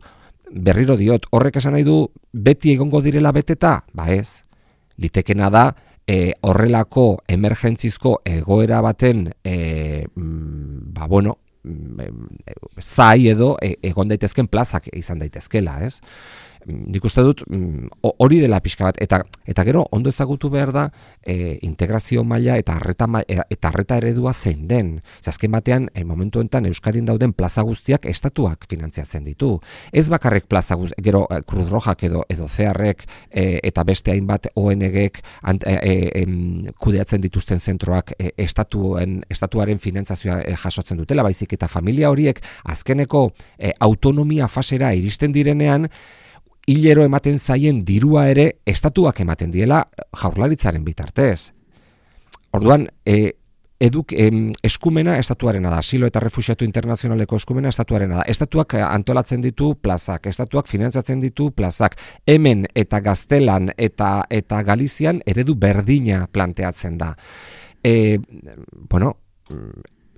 Berriro 0.52 0.98
diot, 1.00 1.28
horrek 1.32 1.60
esan 1.62 1.76
nahi 1.76 1.86
du, 1.88 2.06
beti 2.34 2.74
egongo 2.76 3.02
direla 3.02 3.32
beteta? 3.32 3.82
Ba 3.94 4.12
ez. 4.12 4.44
Litekena 4.98 5.50
da, 5.54 5.66
e, 6.08 6.34
horrelako 6.42 7.20
emergentzizko 7.28 8.22
egoera 8.26 8.80
baten 8.82 9.28
e, 9.44 10.06
ba 10.16 11.08
bueno 11.08 11.38
mm, 11.64 12.80
zai 12.80 13.28
edo 13.34 13.56
e, 13.62 13.76
egon 13.92 14.08
daitezken 14.08 14.48
plazak 14.48 14.88
izan 14.94 15.20
daitezkela, 15.20 15.82
ez? 15.84 16.00
Nik 16.68 17.06
uste 17.06 17.24
dut 17.24 17.44
mm, 17.48 17.88
hori 18.24 18.40
dela 18.44 18.60
pixka 18.64 18.88
bat 18.88 19.00
eta 19.02 19.22
eta 19.48 19.64
gero 19.68 19.86
ondo 19.92 20.10
ezagutu 20.10 20.50
behar 20.52 20.72
da 20.76 20.84
e, 21.24 21.58
integrazio 21.66 22.24
maila 22.24 22.58
eta 22.60 22.76
harreta 22.76 23.08
e, 23.28 23.40
eta 23.50 23.70
harreta 23.70 23.98
eredua 23.98 24.34
zein 24.34 24.68
den. 24.68 25.02
Ze 25.22 25.30
azken 25.30 25.52
batean 25.52 25.90
e, 25.94 26.04
momentu 26.04 26.40
honetan 26.40 26.66
Euskadin 26.66 27.06
dauden 27.06 27.34
plaza 27.34 27.62
guztiak 27.62 28.06
estatuak 28.06 28.68
finantziatzen 28.70 29.24
ditu. 29.24 29.60
Ez 29.92 30.10
bakarrek 30.10 30.48
plaza 30.48 30.76
guztiak, 30.76 31.04
gero 31.04 31.26
e, 31.32 31.42
Cruz 31.48 31.70
Rojak 31.70 32.04
edo 32.04 32.26
edo 32.30 32.48
CRek 32.48 33.08
e, 33.32 33.60
eta 33.64 33.84
beste 33.84 34.12
hainbat 34.12 34.52
ONGek 34.56 35.22
e, 35.66 36.26
kudeatzen 36.78 37.22
dituzten 37.22 37.60
zentroak 37.60 38.14
e, 38.20 38.32
estatuen 38.38 39.22
estatuaren 39.30 39.80
finantzazioa 39.80 40.42
jasotzen 40.64 40.98
dutela 40.98 41.24
baizik 41.24 41.54
eta 41.54 41.68
familia 41.68 42.12
horiek 42.12 42.42
azkeneko 42.66 43.32
autonomia 43.80 44.48
fasera 44.48 44.94
iristen 44.94 45.34
direnean 45.34 45.88
hilero 46.68 47.04
ematen 47.08 47.40
zaien 47.40 47.84
dirua 47.88 48.28
ere 48.30 48.60
estatuak 48.68 49.22
ematen 49.24 49.52
diela 49.52 49.86
jaurlaritzaren 50.22 50.84
bitartez. 50.84 51.54
Orduan, 52.52 52.88
e, 53.06 53.32
eduk, 53.80 54.12
eskumena 54.66 55.16
estatuarena 55.22 55.72
da, 55.72 55.80
asilo 55.80 56.10
eta 56.10 56.20
refusiatu 56.20 56.66
internazionaleko 56.66 57.40
eskumena 57.40 57.72
estatuarena 57.72 58.20
da. 58.20 58.26
Estatuak 58.28 58.76
antolatzen 58.84 59.42
ditu 59.42 59.76
plazak, 59.82 60.28
estatuak 60.28 60.68
finantzatzen 60.68 61.22
ditu 61.24 61.52
plazak. 61.56 61.96
Hemen 62.28 62.66
eta 62.76 63.00
gaztelan 63.06 63.72
eta 63.78 64.12
eta 64.30 64.62
galizian 64.68 65.22
eredu 65.26 65.56
berdina 65.56 66.26
planteatzen 66.28 66.98
da. 66.98 67.14
E, 67.84 68.20
bueno, 68.90 69.14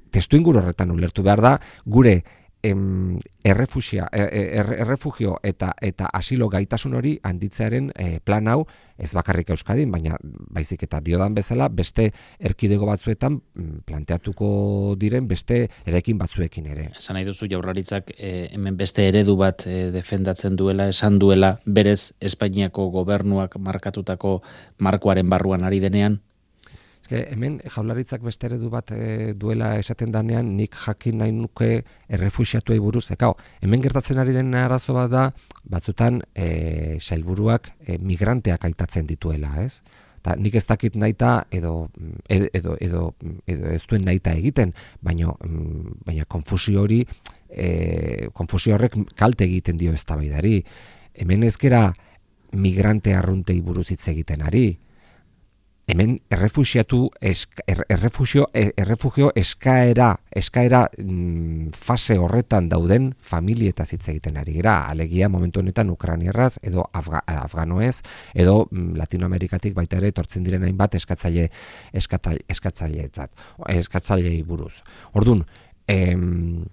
testu 0.10 0.40
inguru 0.40 0.64
horretan 0.64 0.92
ulertu 0.92 1.24
behar 1.24 1.42
da, 1.46 1.58
gure 1.86 2.24
em, 2.64 3.18
errefugia, 3.44 4.08
e, 4.12 4.22
e, 4.22 4.42
errefugio 4.60 5.38
eta 5.44 5.72
eta 5.82 6.10
asilo 6.14 6.50
gaitasun 6.50 6.94
hori 6.96 7.18
handitzearen 7.24 7.92
e, 7.96 8.20
plan 8.20 8.48
hau 8.48 8.66
ez 9.00 9.14
bakarrik 9.16 9.50
Euskadin, 9.56 9.92
baina 9.92 10.18
baizik 10.52 10.84
eta 10.84 11.00
diodan 11.00 11.34
bezala 11.34 11.70
beste 11.72 12.10
erkidego 12.40 12.86
batzuetan 12.90 13.40
mm, 13.40 13.84
planteatuko 13.88 14.50
diren 15.00 15.28
beste 15.28 15.70
erekin 15.88 16.20
batzuekin 16.20 16.68
ere. 16.68 16.90
Esan 16.98 17.16
nahi 17.16 17.28
duzu 17.28 17.48
jaurlaritzak 17.50 18.12
e, 18.18 18.50
hemen 18.52 18.78
beste 18.78 19.08
eredu 19.08 19.38
bat 19.40 19.64
e, 19.66 19.90
defendatzen 19.96 20.60
duela, 20.60 20.90
esan 20.92 21.20
duela 21.20 21.58
berez 21.66 22.12
Espainiako 22.20 22.90
gobernuak 22.92 23.56
markatutako 23.58 24.42
markoaren 24.80 25.30
barruan 25.30 25.64
ari 25.64 25.80
denean? 25.80 26.20
Hemen 27.10 27.60
jaularitzak 27.66 28.22
beste 28.22 28.48
eredu 28.48 28.70
bat 28.70 28.92
e, 28.92 29.34
duela 29.34 29.74
esaten 29.80 30.12
danean 30.12 30.56
nik 30.58 30.76
jakin 30.78 31.18
nahi 31.22 31.32
nuke 31.32 31.84
errefuxiatuei 32.08 32.80
buruz. 32.80 33.10
Ekao 33.12 33.36
hemen 33.62 33.82
gertatzen 33.82 34.20
ari 34.22 34.34
den 34.36 34.54
arazo 34.56 34.94
bat 34.94 35.12
da 35.12 35.24
batzutan 35.64 36.22
e, 36.36 36.98
sailburuak 37.00 37.72
e, 37.80 37.98
migranteak 37.98 38.66
aitatzen 38.70 39.08
dituela 39.08 39.56
ez? 39.64 39.82
Eta 40.20 40.36
nik 40.36 40.56
ez 40.60 40.66
dakit 40.68 40.98
naita 41.00 41.46
edo 41.52 41.90
edo, 42.28 42.50
edo, 42.54 42.76
edo, 42.80 43.06
edo 43.48 43.72
ez 43.72 43.84
duen 43.88 44.04
naita 44.06 44.34
egiten, 44.36 44.74
baina, 45.02 45.32
baina 46.06 46.26
konfusio 46.28 46.84
hori, 46.84 47.06
e, 47.50 48.28
konfusio 48.34 48.76
horrek 48.76 48.98
kalte 49.16 49.46
egiten 49.46 49.78
dio 49.78 49.94
ez 49.94 50.04
Hemen 51.20 51.44
ezkera 51.44 51.94
migrante 52.52 53.14
arruntei 53.14 53.60
buruz 53.62 53.90
hitz 53.92 54.08
egiten 54.08 54.42
ari, 54.42 54.80
hemen 55.90 56.20
errefuxiatu 56.30 57.10
er, 57.20 57.80
errefugio, 57.90 58.46
e, 58.54 58.70
errefugio 58.78 59.32
eskaera 59.36 60.12
eskaera 60.30 60.84
mm, 61.02 61.72
fase 61.74 62.18
horretan 62.22 62.70
dauden 62.70 63.10
familieta 63.20 63.88
hitz 63.90 64.04
egiten 64.12 64.38
ari 64.38 64.54
gira. 64.60 64.76
Alegia 64.92 65.30
momentu 65.30 65.64
honetan 65.64 65.90
ukrainierraz 65.90 66.60
edo 66.62 66.86
Afga, 66.94 67.24
afganoez 67.26 68.04
edo 68.36 68.68
mm, 68.70 68.96
latinoamerikatik 69.02 69.74
baita 69.74 69.98
ere 69.98 70.14
etortzen 70.14 70.46
diren 70.46 70.68
hainbat 70.68 71.00
eskatzaile 71.02 71.50
eskatzaileetzat 71.94 73.32
eskatzaileei 73.74 74.44
buruz. 74.44 74.84
Ordun 75.18 75.46
em, 75.90 76.66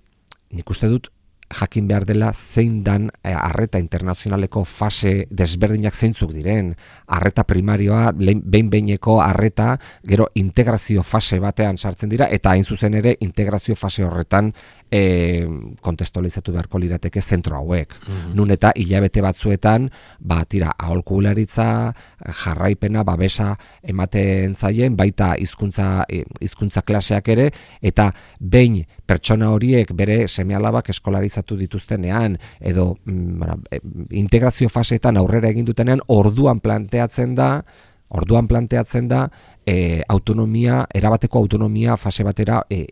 nik 0.53 0.71
uste 0.71 0.93
dut 0.93 1.09
jakin 1.51 1.89
behar 1.89 2.05
dela 2.05 2.33
zein 2.33 2.83
dan 2.85 3.11
eh, 3.23 3.35
arreta 3.35 3.79
internazionaleko 3.79 4.65
fase 4.65 5.27
desberdinak 5.31 5.95
zeintzuk 5.95 6.33
diren, 6.35 6.75
arreta 7.07 7.45
primarioa, 7.47 8.13
behin 8.17 8.71
behineko 8.71 9.21
arreta, 9.23 9.77
gero 10.03 10.29
integrazio 10.35 11.03
fase 11.03 11.39
batean 11.39 11.79
sartzen 11.79 12.11
dira, 12.11 12.27
eta 12.31 12.51
hain 12.51 12.65
zuzen 12.65 12.95
ere 12.99 13.17
integrazio 13.21 13.77
fase 13.77 14.05
horretan 14.05 14.53
e, 14.91 15.47
kontestualizatu 15.83 16.53
beharko 16.53 16.79
lirateke 16.83 17.23
zentro 17.23 17.57
hauek. 17.57 17.95
Mm 18.07 18.35
Nun 18.37 18.51
eta 18.51 18.73
hilabete 18.77 19.23
batzuetan, 19.25 19.87
ba, 20.21 20.43
tira, 20.45 20.73
aholkularitza, 20.77 21.95
jarraipena, 22.43 23.05
babesa 23.07 23.55
ematen 23.83 24.55
zaien, 24.55 24.97
baita 24.97 25.35
hizkuntza 25.41 26.05
e, 26.09 26.25
hizkuntza 26.43 26.83
klaseak 26.83 27.31
ere, 27.33 27.51
eta 27.81 28.11
behin 28.41 28.83
pertsona 29.07 29.53
horiek 29.55 29.93
bere 29.97 30.27
semealabak 30.29 30.91
eskolarizatu 31.37 31.57
dituztenean, 31.57 32.39
edo 32.61 32.97
mm, 33.05 33.43
e, 33.71 33.81
integrazio 34.19 34.69
faseetan 34.69 35.17
aurrera 35.17 35.49
egin 35.49 35.67
dutenean, 35.67 36.01
orduan 36.09 36.61
planteatzen 36.61 37.35
da, 37.35 37.65
orduan 38.09 38.47
planteatzen 38.47 39.09
da, 39.09 39.29
e, 39.67 40.03
autonomia, 40.09 40.87
erabateko 40.95 41.39
autonomia 41.39 41.97
fase 41.97 42.23
batera 42.25 42.63
e, 42.71 42.87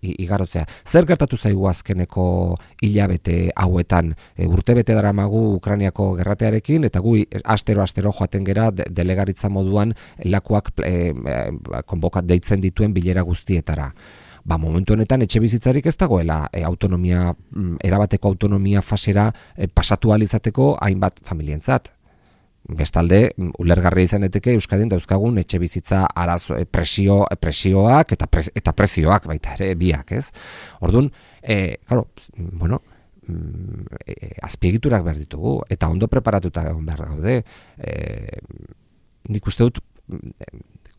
igarotzea. 0.00 0.64
Zer 0.86 1.04
gertatu 1.06 1.36
zaigu 1.36 1.66
azkeneko 1.66 2.56
hilabete 2.80 3.50
hauetan? 3.56 4.14
E, 4.36 4.46
urte 4.46 4.74
bete 4.74 4.94
dara 4.94 5.12
magu 5.12 5.56
Ukraniako 5.56 6.14
gerratearekin, 6.20 6.84
eta 6.84 7.00
gu 7.00 7.16
astero-astero 7.44 8.12
joaten 8.12 8.46
gera 8.46 8.70
delegaritza 8.70 9.50
moduan 9.50 9.94
lakuak 10.24 10.70
e, 10.84 11.10
e, 11.10 11.38
konbokat 11.86 12.30
deitzen 12.30 12.60
dituen 12.60 12.94
bilera 12.94 13.26
guztietara. 13.26 13.90
Ba, 14.44 14.56
momentu 14.58 14.94
honetan 14.94 15.22
etxe 15.22 15.40
bizitzarik 15.42 15.86
ez 15.86 15.96
dagoela 16.00 16.42
e, 16.52 16.62
autonomia, 16.64 17.30
mm, 17.32 17.80
erabateko 17.84 18.28
autonomia 18.28 18.82
fasera 18.82 19.30
e, 19.56 19.68
pasatu 19.68 20.14
alizateko 20.14 20.76
hainbat 20.80 21.20
familientzat 21.24 21.90
bestalde 22.76 23.32
ulergarria 23.58 24.06
izan 24.06 24.24
eteke 24.26 24.52
Euskadin 24.54 24.90
dauzkagun 24.90 25.38
etxe 25.42 25.58
bizitza 25.58 26.04
arazo 26.14 26.56
e, 26.58 26.64
presio 26.66 27.24
presioak 27.40 28.14
eta 28.16 28.28
eta 28.54 28.72
prezioak 28.76 29.26
baita 29.30 29.54
ere 29.58 29.74
biak, 29.74 30.12
ez? 30.12 30.30
Ordun, 30.80 31.10
eh 31.42 31.78
claro, 31.86 32.08
bueno, 32.36 32.82
e, 34.06 34.34
azpiegiturak 34.42 35.04
behar 35.04 35.18
ditugu 35.18 35.60
eta 35.68 35.88
ondo 35.88 36.08
preparatuta 36.08 36.68
egon 36.68 36.86
behar 36.86 37.06
gaude. 37.08 37.42
Eh 37.78 38.40
nik 39.28 39.46
uste 39.46 39.66
dut 39.66 39.80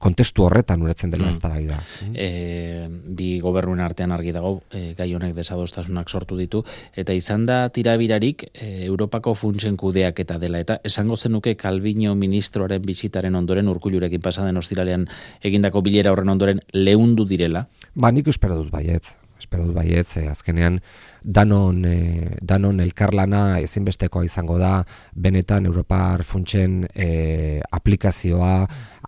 kontestu 0.02 0.46
horretan 0.48 0.82
uretzen 0.82 1.14
dela 1.14 1.28
mm. 1.28 1.30
ez 1.30 1.40
da 1.42 1.52
bai 1.52 1.66
da. 1.70 1.78
E, 2.14 2.88
bi 2.90 3.30
gobernuen 3.44 3.84
artean 3.86 4.12
argi 4.16 4.34
dago, 4.36 4.56
e, 4.74 4.96
gai 4.98 5.10
honek 5.16 5.36
desadostasunak 5.38 6.10
sortu 6.10 6.40
ditu, 6.40 6.64
eta 6.98 7.14
izan 7.18 7.46
da 7.46 7.62
tirabirarik 7.74 8.48
e, 8.52 8.72
Europako 8.88 9.36
funtsen 9.38 9.78
kudeak 9.78 10.24
eta 10.26 10.40
dela, 10.42 10.62
eta 10.64 10.80
esango 10.88 11.18
zenuke 11.18 11.56
Kalbino 11.60 12.16
ministroaren 12.18 12.82
bizitaren 12.86 13.38
ondoren 13.38 13.70
urkulurekin 13.70 14.22
pasaden 14.22 14.58
ostiralean 14.58 15.08
egindako 15.46 15.86
bilera 15.86 16.14
horren 16.16 16.34
ondoren 16.34 16.66
leundu 16.74 17.28
direla? 17.30 17.68
Ba, 17.94 18.12
nik 18.12 18.28
espero 18.32 18.58
dut 18.58 18.72
baiet, 18.74 19.14
espero 19.42 19.66
dut 19.68 19.76
baiet, 19.76 20.10
azkenean, 20.30 20.80
danon, 21.22 21.84
e, 21.86 22.38
danon 22.42 22.80
elkarlana 22.82 23.60
ezinbestekoa 23.62 24.26
izango 24.26 24.58
da 24.62 24.82
benetan 25.14 25.68
Europar 25.70 26.24
funtsen 26.26 26.82
e, 26.94 27.62
aplikazioa 27.72 28.56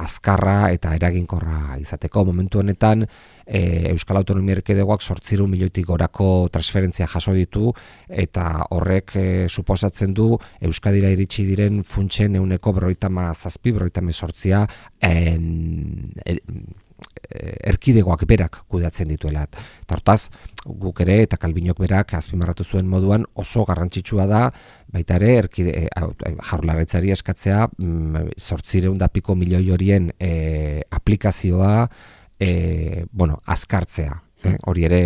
azkarra 0.03 0.71
eta 0.73 0.93
eraginkorra 0.97 1.77
izateko. 1.81 2.25
Momentu 2.29 2.61
honetan 2.61 3.05
e, 3.45 3.89
Euskal 3.91 4.21
Autonomia 4.21 4.57
Erkidegoak 4.57 5.01
sortziru 5.01 5.47
milioitik 5.47 5.87
gorako 5.89 6.49
transferentzia 6.53 7.07
jaso 7.09 7.33
ditu 7.37 7.73
eta 8.09 8.67
horrek 8.73 9.15
e, 9.15 9.27
suposatzen 9.49 10.13
du 10.13 10.33
Euskadira 10.61 11.13
iritsi 11.13 11.45
diren 11.49 11.83
funtsen 11.83 12.35
euneko 12.41 12.73
berroita 12.73 13.09
zazpi, 13.33 13.71
berroita 13.71 14.01
sortzia 14.13 14.67
en, 15.01 16.13
Eh, 16.25 16.39
erkidegoak 17.33 18.25
berak 18.29 18.59
kudeatzen 18.69 19.07
dituela. 19.09 19.45
Eta 19.47 19.95
hortaz, 19.95 20.29
guk 20.65 21.01
ere 21.03 21.19
eta 21.23 21.37
kalbinok 21.41 21.79
berak 21.81 22.13
azpimarratu 22.17 22.63
zuen 22.63 22.87
moduan 22.89 23.25
oso 23.39 23.65
garrantzitsua 23.65 24.27
da, 24.29 24.43
baita 24.93 25.17
ere, 25.19 25.35
erkide, 25.43 25.73
e, 25.73 27.11
eskatzea, 27.15 27.67
sortzireun 28.37 28.95
mm, 28.95 28.99
da 29.01 29.09
piko 29.09 29.35
milioi 29.35 29.69
horien 29.71 30.11
e, 30.19 30.81
aplikazioa, 30.91 31.87
e, 32.39 33.05
bueno, 33.11 33.41
azkartzea. 33.45 34.21
Eh? 34.45 34.57
Hori 34.69 34.85
ere, 34.87 35.01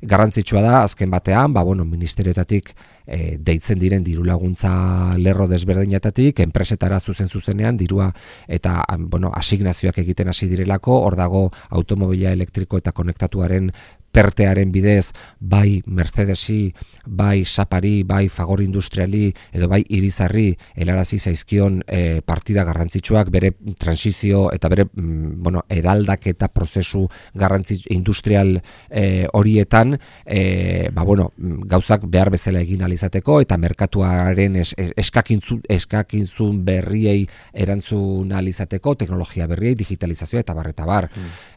garrantzitsua 0.00 0.62
da, 0.64 0.82
azken 0.84 1.10
batean, 1.10 1.52
ba, 1.52 1.62
bueno, 1.66 1.84
ministerioetatik 1.84 2.72
e, 3.06 3.36
deitzen 3.38 3.78
diren 3.80 4.04
diru 4.06 4.24
laguntza 4.24 4.70
lerro 5.18 5.46
desberdinetatik, 5.50 6.40
enpresetara 6.44 7.00
zuzen 7.00 7.28
zuzenean 7.28 7.76
dirua 7.76 8.10
eta 8.48 8.80
bueno, 8.98 9.32
asignazioak 9.34 9.98
egiten 10.04 10.30
hasi 10.30 10.48
direlako, 10.48 11.00
hor 11.04 11.16
dago 11.18 11.48
automobila 11.68 12.32
elektriko 12.32 12.78
eta 12.80 12.92
konektatuaren 12.96 13.72
pertearen 14.12 14.70
bidez 14.72 15.12
bai 15.38 15.82
Mercedesi, 15.86 16.72
bai 17.06 17.44
Sapari, 17.44 18.02
bai 18.02 18.28
Fagor 18.28 18.62
Industriali 18.62 19.30
edo 19.52 19.68
bai 19.68 19.82
Irizarri 19.88 20.50
helarazi 20.74 21.18
zaizkion 21.18 21.80
e, 21.86 22.20
partida 22.26 22.64
garrantzitsuak 22.64 23.30
bere 23.30 23.52
transizio 23.78 24.50
eta 24.52 24.68
bere 24.68 24.86
mm, 24.90 25.42
bueno, 25.42 25.64
eraldaketa 25.68 26.48
prozesu 26.48 27.06
garrantzitsu 27.34 27.88
industrial 27.94 28.56
e, 28.90 29.26
horietan 29.32 29.96
e, 30.26 30.90
ba, 30.92 31.04
bueno, 31.04 31.30
gauzak 31.36 32.06
behar 32.10 32.30
bezala 32.34 32.60
egin 32.60 32.82
alizateko 32.82 33.40
eta 33.44 33.58
merkatuaren 33.58 34.56
es, 34.60 34.74
eskakintzun, 34.76 35.62
eskakintzun 35.68 36.64
berriei 36.64 37.26
erantzun 37.54 38.32
alizateko 38.32 38.96
teknologia 38.98 39.46
berriei, 39.50 39.76
digitalizazioa 39.78 40.42
eta 40.44 40.54
barreta 40.54 40.86
bar. 40.88 41.10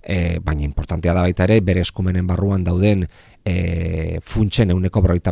Mm. 0.03 0.43
baina 0.43 0.63
importantea 0.63 1.13
da 1.13 1.21
baita 1.21 1.45
ere 1.45 1.61
bere 1.61 1.81
eskumenen 1.81 2.27
barru 2.27 2.49
barruan 2.49 2.63
dauden 2.63 3.07
e, 3.45 4.19
funtsen 4.21 4.71
euneko 4.71 5.01
berroita 5.01 5.31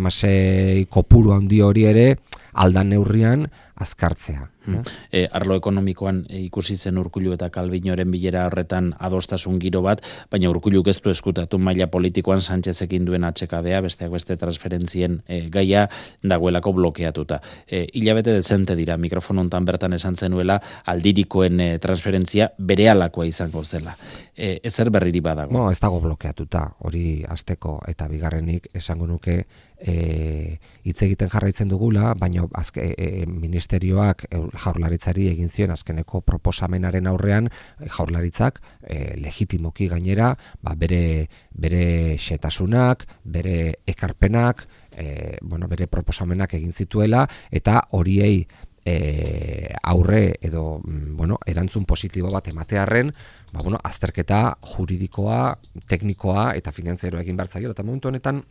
kopuru 0.90 1.34
handi 1.34 1.62
hori 1.62 1.84
ere 1.86 2.18
aldan 2.54 2.90
neurrian 2.90 3.50
azkartzea. 3.82 4.48
Hmm. 4.66 4.84
E, 5.10 5.26
arlo 5.34 5.56
ekonomikoan 5.58 6.22
e, 6.30 6.44
ikusi 6.46 6.76
zen 6.78 7.00
urkulu 7.02 7.34
eta 7.34 7.50
kalbinoren 7.50 8.12
bilera 8.14 8.46
horretan 8.46 8.92
adostasun 9.02 9.58
giro 9.62 9.82
bat, 9.82 10.04
baina 10.32 10.52
urkullu 10.52 10.84
geztu 10.86 11.10
eskutatu 11.10 11.58
maila 11.58 11.88
politikoan 11.90 12.44
Sánchezekin 12.46 13.08
duen 13.08 13.26
atxekabea, 13.26 13.82
besteak 13.82 14.12
beste 14.14 14.38
transferentzien 14.38 15.22
e, 15.28 15.48
gaia 15.50 15.88
dagoelako 16.22 16.76
blokeatuta. 16.78 17.42
E, 17.66 17.88
hilabete 17.94 18.38
dezente 18.38 18.78
dira, 18.78 18.98
mikrofonontan 19.02 19.66
bertan 19.66 19.98
esan 19.98 20.16
zenuela 20.16 20.60
aldirikoen 20.86 21.60
e, 21.60 21.70
transferentzia 21.82 22.52
bere 22.60 22.90
alakoa 22.94 23.26
izango 23.26 23.64
zela. 23.66 23.98
E, 24.36 24.60
ezer 24.64 24.94
berriri 24.94 25.26
badago? 25.26 25.58
No, 25.58 25.72
ez 25.72 25.80
dago 25.82 26.00
blokeatuta, 26.06 26.68
hori 26.86 27.24
azteko 27.28 27.80
eta 27.90 28.08
bigarrenik 28.12 28.70
esango 28.78 29.10
nuke 29.10 29.42
e, 29.82 30.60
hitz 30.86 31.02
egiten 31.06 31.30
jarraitzen 31.32 31.70
dugula, 31.70 32.14
baina 32.18 32.46
azke, 32.58 32.84
e, 32.94 33.10
e, 33.24 33.26
ministerioak 33.72 34.26
e, 34.30 34.40
jaurlaritzari 34.60 35.28
egin 35.32 35.50
zion 35.50 35.72
azkeneko 35.72 36.22
proposamenaren 36.22 37.08
aurrean 37.08 37.48
e, 37.48 37.88
jaurlaritzak 37.88 38.60
e, 38.84 39.16
legitimoki 39.18 39.88
gainera 39.88 40.36
ba, 40.62 40.76
bere, 40.76 41.30
bere 41.52 42.18
xetasunak, 42.18 43.06
bere 43.24 43.80
ekarpenak, 43.88 44.68
e, 44.92 45.38
bueno, 45.42 45.68
bere 45.68 45.88
proposamenak 45.88 46.54
egin 46.56 46.74
zituela, 46.74 47.28
eta 47.52 47.88
horiei 47.92 48.46
e, 48.86 49.74
aurre 49.84 50.38
edo 50.42 50.82
mm, 50.84 51.16
bueno, 51.16 51.40
erantzun 51.46 51.86
positibo 51.86 52.32
bat 52.32 52.48
ematearren, 52.48 53.14
ba, 53.54 53.62
bueno, 53.62 53.80
azterketa 53.84 54.58
juridikoa, 54.76 55.58
teknikoa 55.88 56.54
eta 56.56 56.72
finanzieroa 56.72 57.22
egin 57.22 57.38
bertzaio, 57.38 57.72
eta 57.72 57.84
momentu 57.84 58.10
honetan 58.10 58.44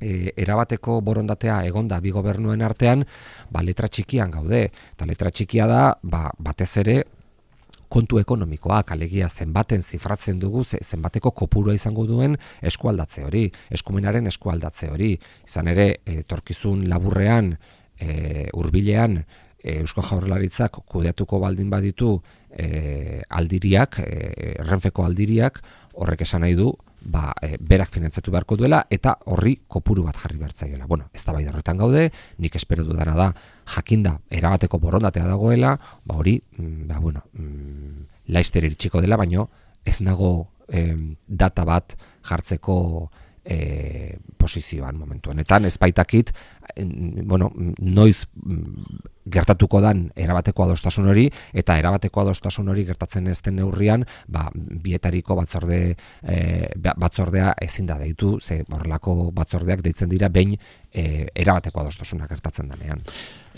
e, 0.00 0.32
erabateko 0.36 1.00
borondatea 1.00 1.62
egonda 1.68 2.00
bi 2.00 2.12
gobernuen 2.14 2.62
artean, 2.62 3.04
ba, 3.50 3.62
letra 3.62 3.88
txikian 3.88 4.30
gaude. 4.30 4.66
Eta 4.94 5.06
letra 5.08 5.30
txikia 5.30 5.66
da, 5.70 5.82
ba, 6.02 6.30
batez 6.38 6.72
ere, 6.82 7.02
kontu 7.88 8.18
ekonomikoak, 8.18 8.90
alegia 8.92 9.28
zenbaten 9.28 9.82
zifratzen 9.82 10.40
dugu, 10.42 10.64
zenbateko 10.64 11.30
kopurua 11.30 11.74
izango 11.76 12.06
duen 12.06 12.36
eskualdatze 12.66 13.24
hori, 13.24 13.46
eskumenaren 13.70 14.26
eskualdatze 14.26 14.90
hori. 14.90 15.12
Izan 15.46 15.70
ere, 15.70 15.88
etorkizun 16.18 16.86
laburrean, 16.90 17.54
e, 17.98 18.48
urbilean, 18.58 19.20
e, 19.62 19.78
Eusko 19.80 20.02
Jaurlaritzak 20.02 20.80
kudeatuko 20.90 21.40
baldin 21.42 21.70
baditu 21.70 22.16
e, 22.50 23.22
aldiriak, 23.28 24.00
e, 24.02 24.56
renfeko 24.66 25.06
aldiriak, 25.06 25.62
horrek 25.96 26.26
esan 26.26 26.44
nahi 26.44 26.58
du, 26.58 26.72
ba, 27.06 27.32
e, 27.42 27.56
berak 27.60 27.90
finantzatu 27.94 28.32
beharko 28.34 28.56
duela 28.58 28.82
eta 28.90 29.16
horri 29.32 29.56
kopuru 29.68 30.04
bat 30.06 30.18
jarri 30.22 30.38
behartzaiola. 30.40 30.86
Bueno, 30.86 31.08
ez 31.14 31.22
da 31.24 31.32
bai 31.32 31.46
horretan 31.46 31.78
gaude, 31.78 32.10
nik 32.38 32.56
espero 32.58 32.84
dudana 32.84 33.14
da, 33.16 33.30
jakinda, 33.76 34.18
erabateko 34.30 34.78
borondatea 34.82 35.26
dagoela, 35.26 35.76
ba 36.04 36.18
hori, 36.18 36.40
mm, 36.58 36.88
ba, 36.88 36.98
bueno, 36.98 37.24
mm, 37.32 38.06
laizter 38.34 38.64
iritsiko 38.64 39.00
dela, 39.00 39.16
baino 39.16 39.48
ez 39.84 40.00
nago 40.00 40.50
data 40.66 41.62
bat 41.62 41.92
jartzeko 42.26 42.76
e, 43.46 44.18
posizioan 44.36 44.98
momentu 44.98 45.30
honetan. 45.30 45.64
Ez 45.64 45.76
baitakit, 45.78 46.32
bueno, 47.22 47.52
noiz 47.78 48.26
mm, 48.34 48.98
gertatuko 49.32 49.80
dan 49.82 50.06
erabateko 50.14 50.66
adostasun 50.66 51.08
hori 51.10 51.26
eta 51.54 51.78
erabateko 51.80 52.22
adostasun 52.22 52.68
hori 52.68 52.84
gertatzen 52.86 53.26
ez 53.30 53.40
den 53.42 53.58
neurrian, 53.60 54.04
ba, 54.28 54.50
bietariko 54.54 55.38
batzorde 55.38 55.80
e, 56.22 56.36
batzordea 56.76 57.54
ezin 57.62 57.86
da 57.86 57.98
deitu, 58.02 58.36
ze 58.40 58.62
horrelako 58.68 59.32
batzordeak 59.34 59.82
deitzen 59.86 60.10
dira 60.10 60.28
behin 60.28 60.54
e, 60.92 61.26
erabateko 61.34 61.82
adostasuna 61.86 62.28
gertatzen 62.30 62.70
denean 62.74 63.02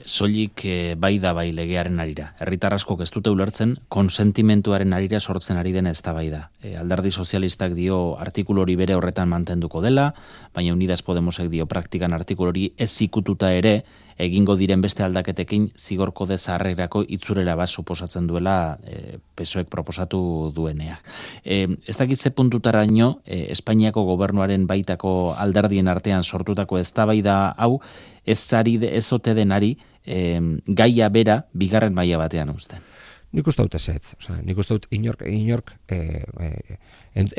soilik 0.07 0.65
e, 0.65 0.95
bai 0.95 1.19
da 1.19 1.33
bai 1.33 1.51
legearen 1.53 2.01
arira. 2.01 2.33
Herritar 2.41 2.75
askok 2.75 3.03
ez 3.05 3.11
dute 3.15 3.31
ulertzen 3.31 3.77
konsentimentuaren 3.89 4.93
arira 4.93 5.21
sortzen 5.21 5.59
ari 5.61 5.73
den 5.73 5.87
eztabaida. 5.91 6.49
E, 6.63 6.77
alderdi 6.77 7.11
sozialistak 7.11 7.75
dio 7.77 8.17
artikulu 8.19 8.63
hori 8.63 8.77
bere 8.77 8.97
horretan 8.99 9.29
mantenduko 9.29 9.83
dela, 9.85 10.13
baina 10.55 10.75
Unidas 10.75 11.03
Podemosek 11.03 11.51
dio 11.53 11.67
praktikan 11.67 12.13
artikulu 12.13 12.53
hori 12.55 12.69
ez 12.77 12.93
ikututa 13.03 13.53
ere 13.55 13.83
egingo 14.19 14.57
diren 14.59 14.83
beste 14.83 15.05
aldaketekin 15.07 15.71
zigorko 15.79 16.27
de 16.27 16.39
zaharrerako 16.39 17.05
itzurera 17.07 17.55
bat 17.57 17.71
suposatzen 17.71 18.27
duela 18.27 18.79
e, 18.85 19.19
pesoek 19.39 19.71
proposatu 19.71 20.53
duenea. 20.55 20.99
E, 21.45 21.67
ez 21.87 21.97
dakit 21.97 22.21
ze 22.21 22.31
puntutaraino 22.31 23.21
e, 23.25 23.47
Espainiako 23.53 24.05
gobernuaren 24.11 24.67
baitako 24.67 25.35
alderdien 25.39 25.89
artean 25.89 26.25
sortutako 26.25 26.79
eztabaida 26.79 27.55
hau 27.57 27.79
ez 28.27 28.39
zari 28.39 28.79
ez 28.83 29.07
ote 29.13 29.35
denari 29.35 29.77
e, 30.05 30.41
gaia 30.67 31.09
bera 31.09 31.45
bigarren 31.53 31.95
maila 31.95 32.19
batean 32.19 32.51
uzten. 32.51 32.88
Nik 33.29 33.49
uste 33.51 33.61
dut 33.61 33.75
ez, 33.77 34.15
oza, 34.17 34.39
nik 34.41 34.57
uste 34.57 34.79
dut 34.79 34.87
inork, 34.97 35.21
inork 35.29 35.75
e, 35.93 35.99
e, 36.41 36.77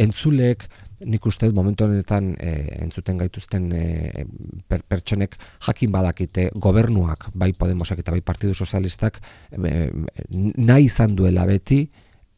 entzulek, 0.04 0.68
nik 1.10 1.26
uste 1.26 1.48
dut 1.50 1.56
momentu 1.58 1.88
honetan 1.88 2.36
e, 2.38 2.52
entzuten 2.84 3.18
gaituzten 3.18 3.66
e, 3.74 4.26
per, 4.70 4.84
pertsonek 4.86 5.34
jakin 5.66 5.90
badakite 5.92 6.52
gobernuak, 6.54 7.32
bai 7.34 7.56
Podemosek 7.58 8.04
eta 8.04 8.14
bai 8.14 8.22
Partidu 8.22 8.54
Sozialistak, 8.54 9.18
e, 9.50 9.90
nahi 10.30 10.86
izan 10.86 11.18
duela 11.18 11.48
beti 11.50 11.88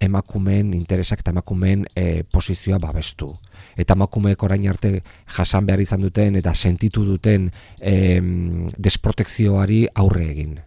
emakumeen 0.02 0.72
interesak 0.74 1.20
eta 1.22 1.34
emakumeen 1.36 1.84
e, 1.94 2.24
posizioa 2.24 2.80
babestu. 2.82 3.34
Eta 3.76 4.00
emakumeek 4.00 4.48
orain 4.48 4.64
arte 4.72 4.94
jasan 5.36 5.68
behar 5.68 5.84
izan 5.84 6.08
duten 6.08 6.40
eta 6.40 6.56
sentitu 6.56 7.04
duten 7.06 7.52
e, 7.78 7.94
desprotekzioari 8.78 9.84
aurre 9.94 10.26
egin. 10.32 10.58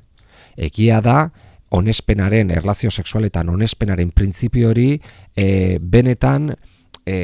Egia 0.68 1.00
da, 1.02 1.18
onespenaren, 1.74 2.50
erlazio 2.54 2.90
sexualetan 2.90 3.48
onespenaren 3.50 4.10
printzipio 4.14 4.70
hori 4.70 5.00
e, 5.37 5.78
benetan 5.80 6.52
e, 7.06 7.16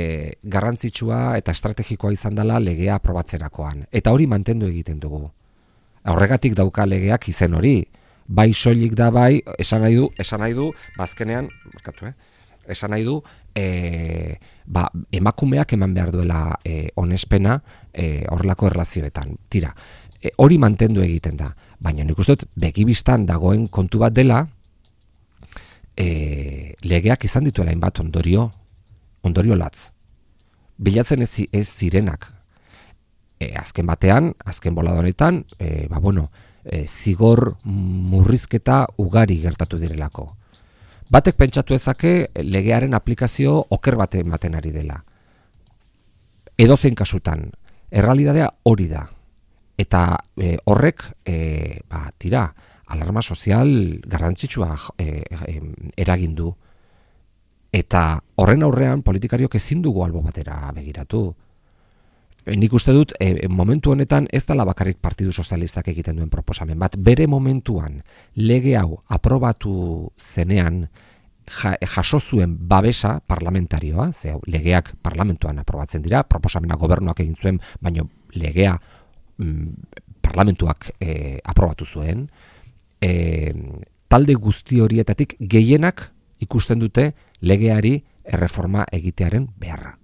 garrantzitsua 0.43 1.37
eta 1.39 1.55
estrategikoa 1.55 2.13
izan 2.13 2.35
dela 2.39 2.59
legea 2.61 2.99
aprobatzerakoan. 2.99 3.87
Eta 3.93 4.13
hori 4.13 4.27
mantendu 4.27 4.69
egiten 4.71 5.01
dugu. 5.01 5.23
Horregatik 6.11 6.57
dauka 6.59 6.87
legeak 6.89 7.29
izen 7.31 7.55
hori, 7.55 7.77
bai 8.27 8.53
soilik 8.55 8.95
da 8.99 9.11
bai, 9.15 9.41
esan 9.59 9.85
nahi 9.85 9.99
du, 9.99 10.09
esan 10.19 10.43
nahi 10.45 10.55
du, 10.57 10.71
bazkenean, 10.99 11.51
ba, 11.51 11.73
markatu, 11.75 12.11
eh? 12.11 12.15
esan 12.71 12.95
nahi 12.95 13.05
du, 13.05 13.19
e, 13.55 14.37
ba, 14.67 14.89
emakumeak 15.13 15.75
eman 15.77 15.95
behar 15.95 16.13
duela 16.15 16.43
e, 16.65 16.89
onespena 17.01 17.59
e, 17.93 18.25
horrelako 18.31 18.71
erlazioetan. 18.71 19.35
Tira, 19.51 19.75
e, 20.21 20.33
hori 20.39 20.59
mantendu 20.63 21.03
egiten 21.05 21.39
da, 21.41 21.51
baina 21.81 22.05
nik 22.05 22.19
uste 22.21 22.37
begibistan 22.61 23.27
dagoen 23.27 23.67
kontu 23.69 24.01
bat 24.03 24.13
dela, 24.13 24.45
e, 25.97 26.77
legeak 26.83 27.25
izan 27.25 27.45
dituela 27.49 27.73
inbat 27.73 28.01
ondorio, 28.01 28.51
ondorio 29.23 29.57
latz. 29.57 29.91
Bilatzen 30.81 31.23
ez, 31.23 31.33
ez 31.53 31.67
zirenak. 31.69 32.29
E, 33.41 33.55
azken 33.57 33.89
batean, 33.89 34.35
azken 34.45 34.75
boladonetan, 34.77 35.45
e, 35.59 35.87
ba 35.89 36.01
bueno, 36.01 36.31
e, 36.65 36.87
zigor 36.87 37.57
murrizketa 37.65 38.87
ugari 39.01 39.41
gertatu 39.41 39.81
direlako. 39.81 40.29
Batek 41.11 41.37
pentsatu 41.37 41.75
ezake 41.75 42.31
legearen 42.45 42.95
aplikazio 42.95 43.57
oker 43.71 43.97
bate 43.99 44.21
ematen 44.21 44.55
ari 44.55 44.71
dela. 44.71 45.01
Edo 46.61 46.77
zen 46.77 46.95
kasutan, 46.95 47.49
errealidadea 47.91 48.51
hori 48.69 48.87
da. 48.89 49.09
Eta 49.81 50.19
e, 50.37 50.59
horrek, 50.69 51.07
e, 51.25 51.81
ba, 51.89 52.11
tira, 52.19 52.51
alarma 52.91 53.23
sozial 53.23 54.01
garrantzitsua 54.05 54.77
e, 54.99 55.23
e, 55.47 55.61
eragindu. 55.97 56.51
Eta 57.73 58.19
horren 58.43 58.67
aurrean 58.67 59.05
politikariok 59.07 59.55
ezin 59.57 59.81
dugu 59.81 60.05
albo 60.05 60.21
batera 60.27 60.73
begiratu. 60.75 61.23
Eh, 62.45 62.57
nik 62.59 62.75
uste 62.77 62.93
dut 62.93 63.15
e, 63.21 63.49
momentu 63.49 63.95
honetan 63.95 64.27
ez 64.33 64.43
dela 64.45 64.67
bakarrik 64.69 64.99
Partidu 65.01 65.33
Sozialistak 65.33 65.89
egiten 65.89 66.19
duen 66.19 66.33
proposamen 66.33 66.79
bat. 66.79 66.99
Bere 66.99 67.29
momentuan 67.31 68.03
lege 68.35 68.77
hau 68.77 69.01
aprobatu 69.09 70.11
zenean 70.19 70.89
jaso 71.51 72.21
zuen 72.21 72.57
babesa 72.69 73.21
parlamentarioa, 73.27 74.13
ze 74.13 74.37
legeak 74.47 74.95
parlamentuan 75.03 75.59
aprobatzen 75.59 76.03
dira, 76.03 76.23
proposamena 76.23 76.77
gobernuak 76.77 77.21
egin 77.21 77.35
zuen, 77.35 77.61
baina 77.81 78.05
legea 78.31 78.77
parlamentuak 80.21 80.91
e, 81.01 81.39
aprobatu 81.45 81.87
zuen. 81.87 82.29
E, 83.01 83.53
talde 84.09 84.35
guzti 84.35 84.81
horietatik 84.81 85.37
gehienak 85.41 86.11
ikusten 86.41 86.81
dute 86.81 87.13
legeari 87.41 88.01
erreforma 88.25 88.85
egitearen 88.93 89.49
beharra. 89.61 89.97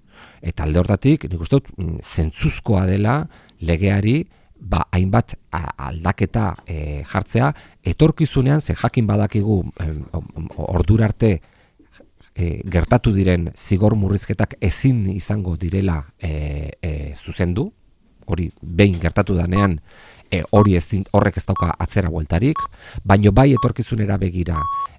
Eta 0.47 0.65
alde 0.65 0.81
hortatik, 0.81 1.27
nik 1.31 1.41
uste 1.43 1.59
dut, 1.59 1.71
mm, 1.77 2.01
zentzuzkoa 2.03 2.87
dela 2.87 3.19
legeari 3.61 4.27
ba, 4.57 4.85
hainbat 4.93 5.37
aldaketa 5.53 6.55
e, 6.67 7.03
jartzea, 7.09 7.53
etorkizunean, 7.85 8.61
ze 8.61 8.75
jakin 8.75 9.07
badakigu 9.07 9.63
ordura 10.57 11.07
arte 11.11 11.41
e, 12.35 12.63
gertatu 12.65 13.13
diren 13.13 13.51
zigor 13.57 13.97
murrizketak 13.97 14.57
ezin 14.61 15.07
izango 15.11 15.57
direla 15.57 16.03
e, 16.19 16.73
e, 16.83 17.15
zuzendu, 17.19 17.73
hori 18.27 18.51
behin 18.63 18.99
gertatu 19.01 19.37
danean, 19.39 19.81
e, 20.31 20.43
hori 20.51 20.77
ez 20.77 20.87
horrek 21.13 21.37
ez 21.37 21.45
dauka 21.47 21.73
atzera 21.79 22.11
bueltarik, 22.11 22.59
baino 23.05 23.33
bai 23.33 23.53
etorkizunera 23.55 24.19
begira, 24.19 24.59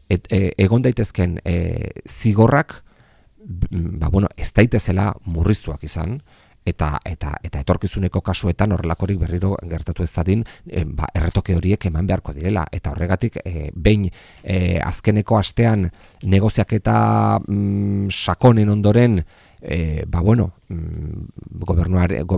et, 0.10 0.28
e, 0.32 0.54
egon 0.58 0.82
daitezken 0.82 1.40
e, 1.44 1.92
zigorrak, 2.08 2.82
ba, 3.40 4.10
bueno, 4.10 4.28
ez 4.38 4.52
daitezela 4.54 5.14
murriztuak 5.26 5.84
izan, 5.84 6.22
eta 6.68 6.98
eta 7.08 7.32
eta 7.48 7.62
etorkizuneko 7.64 8.22
kasuetan 8.22 8.74
horrelakorik 8.76 9.20
berriro 9.22 9.54
gertatu 9.72 10.04
ez 10.04 10.12
dadin 10.12 10.44
e, 10.68 10.84
ba, 10.84 11.08
erretoke 11.16 11.56
horiek 11.56 11.88
eman 11.90 12.08
beharko 12.10 12.36
direla. 12.36 12.66
Eta 12.72 12.92
horregatik 12.92 13.40
e, 13.44 13.70
behin 13.74 14.10
e, 14.44 14.80
azkeneko 14.84 15.40
astean 15.40 15.88
negoziak 16.24 16.74
eta 16.80 16.98
mm, 17.40 18.12
sakonen 18.12 18.74
ondoren 18.74 19.22
e, 19.62 20.06
ba 20.08 20.22
bueno 20.22 20.54
mm, 20.70 21.62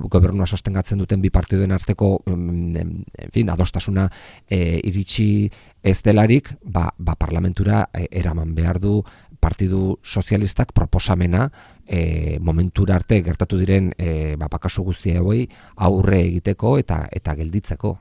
gobernua 0.09 0.47
sostengatzen 0.47 0.97
duten 0.97 1.21
bi 1.21 1.29
partiduen 1.29 1.71
arteko 1.71 2.21
mm, 2.25 2.75
en 2.77 3.31
fin 3.31 3.49
adostasuna 3.49 4.09
e, 4.49 4.79
iritsi 4.83 5.49
ez 5.83 6.01
delarik 6.03 6.53
ba, 6.63 6.93
ba 6.97 7.15
parlamentura 7.15 7.89
eraman 7.93 8.55
behar 8.55 8.79
du 8.79 9.03
Partidu 9.39 9.99
Sozialistak 10.03 10.73
proposamena 10.73 11.51
e, 11.87 12.37
momentura 12.39 12.95
arte 12.95 13.21
gertatu 13.23 13.57
diren 13.57 13.93
e, 13.97 14.35
bapakasu 14.35 14.83
guztia 14.83 15.23
hoi 15.23 15.47
aurre 15.75 16.21
egiteko 16.27 16.77
eta 16.77 17.05
eta 17.11 17.35
gelditzeko. 17.39 17.95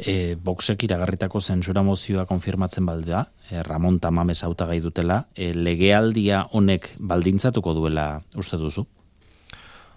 E, 0.00 0.36
Boxek 0.40 0.84
iragarritako 0.86 1.40
zentsura 1.40 1.82
mozioa 1.84 2.24
konfirmatzen 2.26 2.86
baldea, 2.88 3.26
e, 3.50 3.62
Ramon 3.62 3.98
Tamames 4.00 4.42
hautagai 4.46 4.80
dutela, 4.80 5.26
e, 5.34 5.52
legealdia 5.54 6.46
honek 6.56 6.94
baldintzatuko 6.98 7.74
duela 7.76 8.06
uste 8.40 8.56
duzu? 8.56 8.86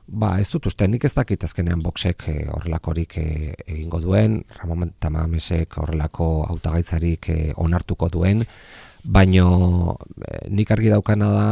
Ba, 0.04 0.34
ez 0.44 0.50
dut 0.52 0.68
uste, 0.68 0.88
nik 0.92 1.06
ez 1.08 1.14
dakit 1.16 1.44
azkenean 1.48 1.82
boxek 1.84 2.28
e, 2.28 2.38
horrelakorik 2.52 3.18
e, 3.22 3.28
egingo 3.64 4.02
duen, 4.04 4.42
Ramon 4.60 4.92
Tamamesek 5.00 5.78
horrelako 5.80 6.28
hautagaitzarik 6.50 7.30
e, 7.32 7.38
onartuko 7.56 8.10
duen, 8.12 8.44
baino 9.04 9.98
e, 10.24 10.50
nik 10.50 10.72
argi 10.72 10.90
daukana 10.90 11.30
da 11.32 11.48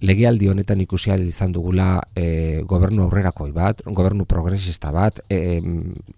legealdi 0.00 0.48
honetan 0.48 0.80
ikusi 0.80 1.10
izan 1.26 1.52
dugula 1.52 2.00
e, 2.14 2.62
gobernu 2.62 3.02
aurrerakoi 3.06 3.52
bat, 3.52 3.82
gobernu 3.84 4.24
progresista 4.24 4.92
bat, 4.92 5.20
e, 5.30 5.60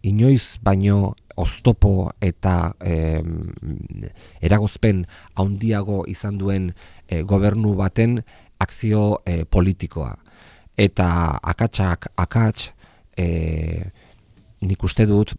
inoiz 0.02 0.58
baino 0.62 1.14
oztopo 1.36 2.10
eta 2.20 2.74
e, 2.80 3.22
eragozpen 4.42 5.06
handiago 5.36 6.04
izan 6.06 6.38
duen 6.38 6.72
e, 7.08 7.22
gobernu 7.22 7.74
baten 7.74 8.20
akzio 8.58 9.22
e, 9.24 9.44
politikoa. 9.44 10.16
Eta 10.78 11.38
akatsak 11.42 12.12
akats 12.16 12.72
e, 13.16 13.77
nik 14.68 14.82
uste 14.84 15.06
dut 15.08 15.32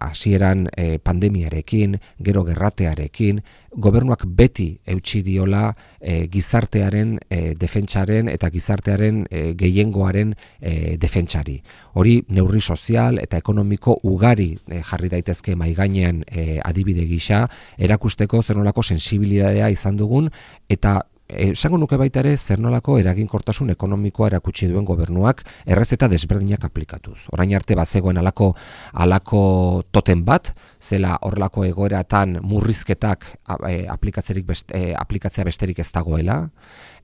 hasieran 0.00 0.66
e, 0.76 0.98
pandemiarekin, 0.98 1.98
gero 2.24 2.44
gerratearekin, 2.46 3.42
gobernuak 3.72 4.24
beti 4.26 4.66
eutxi 4.86 5.22
diola 5.24 5.72
e, 6.00 6.26
gizartearen 6.32 7.16
e, 7.28 7.54
defentsaren 7.58 8.28
eta 8.32 8.50
gizartearen 8.52 9.22
e, 9.30 9.44
gehiengoaren 9.58 10.34
e, 10.60 10.96
defentsari. 11.00 11.58
Hori 11.94 12.18
neurri 12.28 12.60
sozial 12.60 13.20
eta 13.22 13.40
ekonomiko 13.40 13.98
ugari 14.08 14.50
e, 14.68 14.82
jarri 14.82 15.12
daitezke 15.12 15.56
maigainean 15.56 16.24
e, 16.28 16.58
adibide 16.64 17.06
gisa, 17.08 17.46
erakusteko 17.78 18.42
zenolako 18.42 18.82
sensibilidadea 18.82 19.70
izan 19.72 19.96
dugun 19.96 20.30
eta 20.68 21.00
esango 21.36 21.78
nuke 21.78 21.96
baita 22.00 22.20
ere 22.20 22.36
zer 22.36 22.60
nolako 22.60 22.98
eraginkortasun 23.00 23.72
ekonomikoa 23.74 24.28
erakutsi 24.30 24.68
duen 24.70 24.84
gobernuak 24.84 25.42
errezeta 25.66 26.08
desberdinak 26.08 26.64
aplikatuz. 26.68 27.18
Orain 27.32 27.54
arte 27.56 27.76
bazegoen 27.78 28.18
alako 28.18 28.52
alako 28.92 29.42
toten 29.90 30.24
bat, 30.24 30.52
zela 30.80 31.16
horrelako 31.22 31.64
egoeratan 31.64 32.38
murrizketak 32.42 33.26
e, 33.68 33.86
aplikatzerik 33.88 34.46
best, 34.46 34.72
e, 34.74 34.92
aplikatzea 34.98 35.44
besterik 35.44 35.78
ez 35.78 35.90
dagoela, 35.92 36.38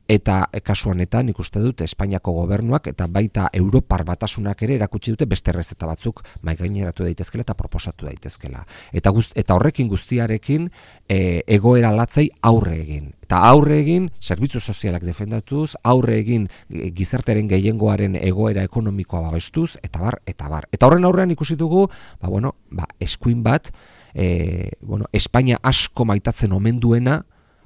eta 0.08 0.48
kasu 0.64 0.88
honetan 0.90 1.28
ikuste 1.28 1.60
dut 1.60 1.82
Espainiako 1.84 2.32
gobernuak 2.32 2.86
eta 2.88 3.06
baita 3.12 3.48
Europar 3.52 4.06
batasunak 4.08 4.62
ere 4.64 4.78
erakutsi 4.78 5.12
dute 5.12 5.26
beste 5.28 5.52
errezeta 5.52 5.86
batzuk 5.86 6.22
mai 6.42 6.56
gaineratu 6.56 7.04
daitezkela 7.04 7.44
eta 7.44 7.54
proposatu 7.54 8.08
daitezkela. 8.08 8.64
Eta 8.92 9.12
eta 9.34 9.54
horrekin 9.54 9.88
guztiarekin 9.88 10.70
e, 11.08 11.42
egoera 11.46 11.92
latzei 11.92 12.30
aurre 12.42 12.80
egin. 12.80 13.12
Eta 13.28 13.42
aurre 13.50 13.82
egin 13.82 14.08
zerbitzu 14.22 14.60
sozialak 14.60 15.04
defendatuz, 15.04 15.76
aurre 15.84 16.16
egin 16.22 16.48
e, 16.70 16.88
gizartearen 16.96 17.48
gehiengoaren 17.48 18.16
egoera 18.16 18.64
ekonomikoa 18.64 19.26
babestuz 19.28 19.76
eta 19.82 20.00
bar 20.00 20.22
eta 20.26 20.48
bar. 20.48 20.70
Eta 20.72 20.88
horren 20.88 21.04
aurrean 21.04 21.30
ikusi 21.36 21.56
dugu, 21.56 21.88
ba 22.20 22.32
bueno, 22.32 22.56
ba 22.70 22.88
eskuin 22.98 23.42
bat 23.42 23.72
E, 24.14 24.72
bueno, 24.80 25.04
Espainia 25.12 25.58
asko 25.62 26.04
maitatzen 26.08 26.52
omen 26.56 26.80
duena, 26.80 27.20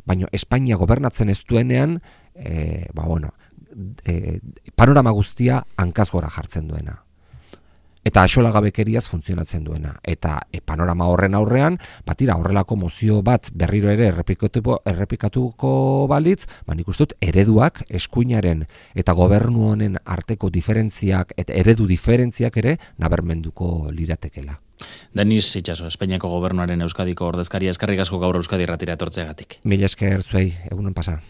baina 0.05 0.26
Espainia 0.33 0.76
gobernatzen 0.76 1.31
ez 1.31 1.38
duenean, 1.48 2.00
e, 2.35 2.88
ba, 2.95 3.05
bueno, 3.05 3.35
e, 4.05 4.40
panorama 4.75 5.11
guztia 5.11 5.64
hankaz 5.77 6.11
gora 6.11 6.31
jartzen 6.31 6.68
duena. 6.68 7.03
Eta 8.03 8.25
axola 8.27 8.51
gabekeriaz 8.51 9.05
funtzionatzen 9.07 9.62
duena. 9.62 9.92
Eta 10.03 10.40
e, 10.51 10.59
panorama 10.61 11.07
horren 11.07 11.37
aurrean, 11.38 11.79
batira 12.07 12.35
horrelako 12.35 12.75
mozio 12.77 13.21
bat 13.23 13.47
berriro 13.55 13.92
ere 13.92 14.09
errepikatuko 14.11 15.71
balitz, 16.11 16.49
ba 16.66 16.75
nik 16.75 16.90
dut 16.99 17.14
ereduak 17.23 17.85
eskuinaren 17.88 18.66
eta 18.95 19.14
gobernu 19.14 19.71
honen 19.71 20.01
arteko 20.05 20.51
diferentziak 20.51 21.33
eta 21.37 21.55
eredu 21.55 21.87
diferentziak 21.87 22.59
ere 22.59 22.79
nabermenduko 22.99 23.92
liratekela. 23.92 24.59
Denis 25.14 25.55
Itxaso, 25.55 25.87
Espainiako 25.87 26.29
gobernuaren 26.33 26.83
Euskadiko 26.83 27.29
ordezkaria 27.31 27.71
eskarrik 27.71 28.03
asko 28.03 28.18
gaur 28.18 28.40
Euskadi 28.40 28.66
ratira 28.66 28.99
etortzeagatik. 28.99 29.61
Mila 29.62 29.87
esker 29.87 30.27
zuei, 30.27 30.49
egunen 30.73 30.95
pasa. 30.95 31.21